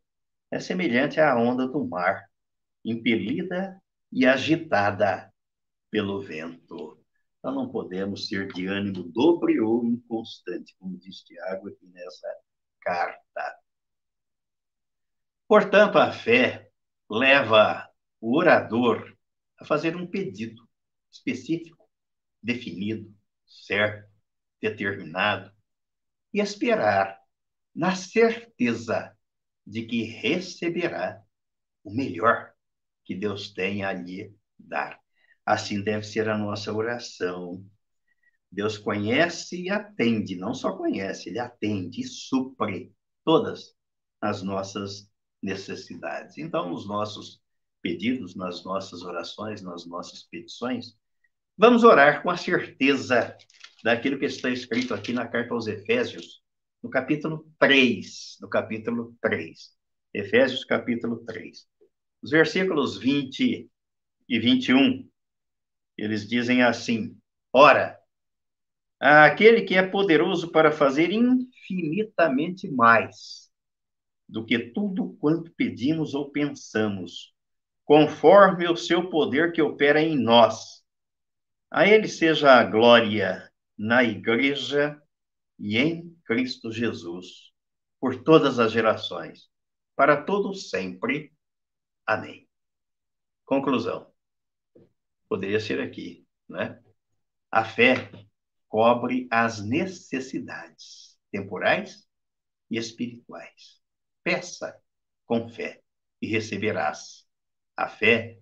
é 0.50 0.60
semelhante 0.60 1.20
à 1.20 1.36
onda 1.36 1.66
do 1.66 1.84
mar 1.86 2.24
impelida 2.84 3.80
e 4.10 4.26
agitada 4.26 5.32
pelo 5.90 6.20
vento. 6.20 6.98
Nós 7.42 7.54
não 7.54 7.68
podemos 7.68 8.28
ser 8.28 8.52
de 8.52 8.66
ânimo 8.66 9.02
dobre 9.02 9.60
ou 9.60 9.84
inconstante, 9.84 10.76
como 10.78 10.98
diz 10.98 11.22
Tiago 11.22 11.68
aqui 11.68 11.86
nessa 11.86 12.28
carta. 12.80 13.58
Portanto, 15.48 15.98
a 15.98 16.12
fé 16.12 16.70
leva 17.10 17.88
o 18.20 18.38
orador 18.38 19.16
a 19.58 19.64
fazer 19.64 19.96
um 19.96 20.06
pedido 20.06 20.66
específico, 21.10 21.88
definido, 22.42 23.12
certo, 23.46 24.10
determinado, 24.60 25.51
e 26.32 26.40
esperar 26.40 27.18
na 27.74 27.94
certeza 27.94 29.16
de 29.66 29.86
que 29.86 30.02
receberá 30.02 31.22
o 31.84 31.92
melhor 31.94 32.52
que 33.04 33.14
Deus 33.14 33.52
tem 33.52 33.84
a 33.84 33.92
lhe 33.92 34.34
dar. 34.58 35.00
Assim 35.44 35.82
deve 35.82 36.04
ser 36.04 36.28
a 36.28 36.38
nossa 36.38 36.72
oração. 36.72 37.64
Deus 38.50 38.78
conhece 38.78 39.62
e 39.62 39.70
atende, 39.70 40.36
não 40.36 40.54
só 40.54 40.76
conhece, 40.76 41.30
ele 41.30 41.38
atende 41.38 42.02
e 42.02 42.06
supre 42.06 42.92
todas 43.24 43.74
as 44.20 44.42
nossas 44.42 45.10
necessidades. 45.42 46.38
Então, 46.38 46.70
nos 46.70 46.86
nossos 46.86 47.42
pedidos, 47.80 48.36
nas 48.36 48.64
nossas 48.64 49.02
orações, 49.02 49.62
nas 49.62 49.86
nossas 49.86 50.22
petições, 50.24 50.96
vamos 51.56 51.82
orar 51.82 52.22
com 52.22 52.30
a 52.30 52.36
certeza 52.36 53.36
daquilo 53.82 54.18
que 54.18 54.26
está 54.26 54.48
escrito 54.48 54.94
aqui 54.94 55.12
na 55.12 55.26
carta 55.26 55.54
aos 55.54 55.66
Efésios, 55.66 56.40
no 56.82 56.88
capítulo 56.88 57.46
3, 57.58 58.38
no 58.40 58.48
capítulo 58.48 59.16
3. 59.20 59.76
Efésios 60.14 60.64
capítulo 60.64 61.24
3. 61.24 61.66
Os 62.22 62.30
versículos 62.30 62.98
20 62.98 63.68
e 64.28 64.38
21, 64.38 65.08
eles 65.96 66.28
dizem 66.28 66.62
assim: 66.62 67.16
Ora, 67.52 67.98
aquele 69.00 69.62
que 69.62 69.74
é 69.74 69.82
poderoso 69.82 70.52
para 70.52 70.70
fazer 70.70 71.10
infinitamente 71.10 72.70
mais 72.70 73.50
do 74.28 74.44
que 74.44 74.58
tudo 74.58 75.14
quanto 75.14 75.52
pedimos 75.52 76.14
ou 76.14 76.30
pensamos, 76.30 77.34
conforme 77.84 78.68
o 78.68 78.76
seu 78.76 79.10
poder 79.10 79.52
que 79.52 79.60
opera 79.60 80.00
em 80.00 80.16
nós. 80.16 80.82
A 81.70 81.86
ele 81.86 82.06
seja 82.06 82.52
a 82.52 82.64
glória 82.64 83.51
na 83.82 84.04
igreja 84.04 85.02
e 85.58 85.76
em 85.76 86.14
Cristo 86.24 86.70
Jesus, 86.70 87.52
por 87.98 88.22
todas 88.22 88.60
as 88.60 88.70
gerações, 88.70 89.50
para 89.96 90.22
todos 90.22 90.70
sempre. 90.70 91.32
Amém. 92.06 92.48
Conclusão. 93.44 94.08
Poderia 95.28 95.58
ser 95.58 95.80
aqui, 95.80 96.24
né? 96.48 96.80
A 97.50 97.64
fé 97.64 98.08
cobre 98.68 99.26
as 99.28 99.60
necessidades 99.60 101.18
temporais 101.32 102.06
e 102.70 102.78
espirituais. 102.78 103.82
Peça 104.22 104.80
com 105.26 105.48
fé 105.48 105.82
e 106.20 106.28
receberás. 106.28 107.26
A 107.76 107.88
fé 107.88 108.38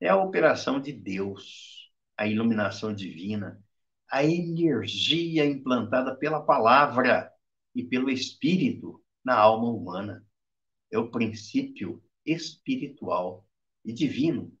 é 0.00 0.08
a 0.08 0.16
operação 0.16 0.80
de 0.80 0.92
Deus, 0.92 1.88
a 2.16 2.26
iluminação 2.26 2.92
divina, 2.92 3.62
a 4.12 4.22
energia 4.22 5.46
implantada 5.46 6.14
pela 6.14 6.42
palavra 6.42 7.32
e 7.74 7.82
pelo 7.82 8.10
espírito 8.10 9.02
na 9.24 9.34
alma 9.34 9.70
humana. 9.70 10.22
É 10.90 10.98
o 10.98 11.10
princípio 11.10 12.04
espiritual 12.26 13.48
e 13.82 13.90
divino 13.90 14.54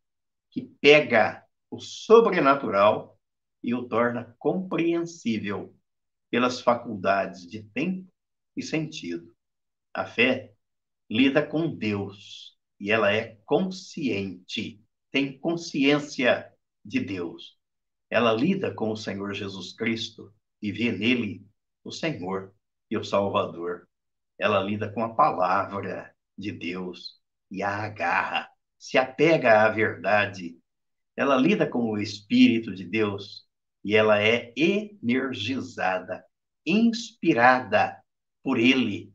que 0.50 0.62
pega 0.80 1.46
o 1.70 1.78
sobrenatural 1.78 3.20
e 3.62 3.74
o 3.74 3.86
torna 3.86 4.34
compreensível 4.38 5.76
pelas 6.30 6.62
faculdades 6.62 7.46
de 7.46 7.62
tempo 7.62 8.10
e 8.56 8.62
sentido. 8.62 9.36
A 9.92 10.06
fé 10.06 10.54
lida 11.10 11.46
com 11.46 11.76
Deus 11.76 12.56
e 12.80 12.90
ela 12.90 13.12
é 13.12 13.38
consciente, 13.44 14.82
tem 15.10 15.38
consciência 15.38 16.50
de 16.82 17.00
Deus. 17.00 17.61
Ela 18.12 18.30
lida 18.30 18.74
com 18.74 18.90
o 18.90 18.96
Senhor 18.96 19.32
Jesus 19.32 19.72
Cristo 19.72 20.34
e 20.60 20.70
vê 20.70 20.92
nele 20.92 21.46
o 21.82 21.90
Senhor 21.90 22.54
e 22.90 22.98
o 22.98 23.02
Salvador. 23.02 23.88
Ela 24.38 24.62
lida 24.62 24.92
com 24.92 25.02
a 25.02 25.14
palavra 25.14 26.14
de 26.36 26.52
Deus 26.52 27.18
e 27.50 27.62
a 27.62 27.70
agarra 27.70 28.50
se 28.78 28.98
apega 28.98 29.62
à 29.62 29.70
verdade, 29.70 30.60
ela 31.16 31.38
lida 31.38 31.66
com 31.66 31.90
o 31.90 31.96
Espírito 31.96 32.74
de 32.74 32.84
Deus 32.84 33.46
e 33.82 33.96
ela 33.96 34.22
é 34.22 34.52
energizada, 34.54 36.22
inspirada 36.66 37.98
por 38.42 38.58
Ele. 38.58 39.10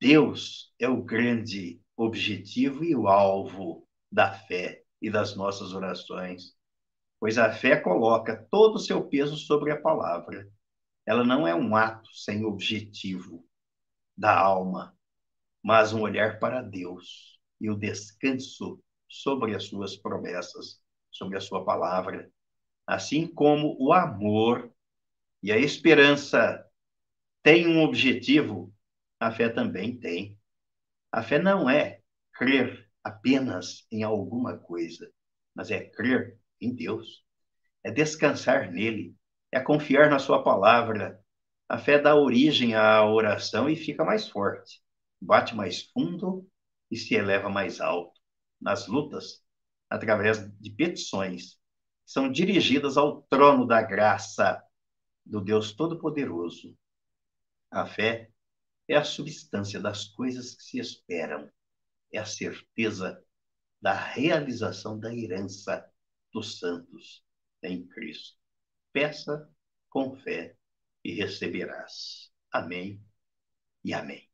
Deus 0.00 0.74
é 0.80 0.88
o 0.88 1.00
grande 1.00 1.80
objetivo 1.96 2.82
e 2.82 2.96
o 2.96 3.06
alvo 3.06 3.86
da 4.10 4.32
fé 4.32 4.82
e 5.00 5.08
das 5.08 5.36
nossas 5.36 5.72
orações, 5.72 6.56
pois 7.24 7.38
a 7.38 7.50
fé 7.50 7.74
coloca 7.74 8.46
todo 8.50 8.74
o 8.74 8.78
seu 8.78 9.02
peso 9.08 9.34
sobre 9.34 9.72
a 9.72 9.80
palavra. 9.80 10.46
Ela 11.06 11.24
não 11.24 11.48
é 11.48 11.54
um 11.54 11.74
ato 11.74 12.14
sem 12.14 12.44
objetivo 12.44 13.48
da 14.14 14.38
alma, 14.38 14.94
mas 15.62 15.94
um 15.94 16.02
olhar 16.02 16.38
para 16.38 16.60
Deus 16.60 17.40
e 17.58 17.70
o 17.70 17.78
descanso 17.78 18.78
sobre 19.08 19.56
as 19.56 19.64
suas 19.64 19.96
promessas, 19.96 20.82
sobre 21.10 21.38
a 21.38 21.40
sua 21.40 21.64
palavra. 21.64 22.30
Assim 22.86 23.26
como 23.26 23.74
o 23.80 23.94
amor 23.94 24.70
e 25.42 25.50
a 25.50 25.56
esperança 25.56 26.62
têm 27.42 27.66
um 27.66 27.82
objetivo, 27.82 28.70
a 29.18 29.32
fé 29.32 29.48
também 29.48 29.98
tem. 29.98 30.38
A 31.10 31.22
fé 31.22 31.38
não 31.38 31.70
é 31.70 32.02
crer 32.34 32.86
apenas 33.02 33.86
em 33.90 34.02
alguma 34.02 34.58
coisa, 34.58 35.10
mas 35.54 35.70
é 35.70 35.80
crer 35.82 36.38
em 36.64 36.74
Deus, 36.74 37.24
é 37.82 37.90
descansar 37.90 38.70
nele, 38.70 39.14
é 39.52 39.60
confiar 39.60 40.10
na 40.10 40.18
sua 40.18 40.42
palavra. 40.42 41.20
A 41.68 41.78
fé 41.78 41.98
dá 41.98 42.14
origem 42.14 42.74
à 42.74 43.04
oração 43.04 43.68
e 43.68 43.76
fica 43.76 44.04
mais 44.04 44.28
forte, 44.28 44.82
bate 45.20 45.54
mais 45.54 45.82
fundo 45.82 46.48
e 46.90 46.96
se 46.96 47.14
eleva 47.14 47.48
mais 47.48 47.80
alto. 47.80 48.20
Nas 48.60 48.86
lutas, 48.86 49.42
através 49.88 50.38
de 50.58 50.70
petições, 50.70 51.58
são 52.04 52.30
dirigidas 52.30 52.96
ao 52.96 53.22
trono 53.22 53.66
da 53.66 53.82
graça 53.82 54.62
do 55.24 55.40
Deus 55.40 55.72
Todo-Poderoso. 55.72 56.76
A 57.70 57.86
fé 57.86 58.30
é 58.88 58.96
a 58.96 59.04
substância 59.04 59.80
das 59.80 60.04
coisas 60.04 60.54
que 60.54 60.62
se 60.62 60.78
esperam, 60.78 61.50
é 62.12 62.18
a 62.18 62.26
certeza 62.26 63.22
da 63.80 63.92
realização 63.92 64.98
da 64.98 65.14
herança 65.14 65.86
dos 66.34 66.60
santos 66.60 67.24
em 67.62 67.86
Cristo. 67.88 68.38
Peça 68.92 69.50
com 69.90 70.16
fé 70.16 70.56
e 71.04 71.14
receberás. 71.14 72.32
Amém 72.52 73.02
e 73.84 73.94
amém. 73.94 74.28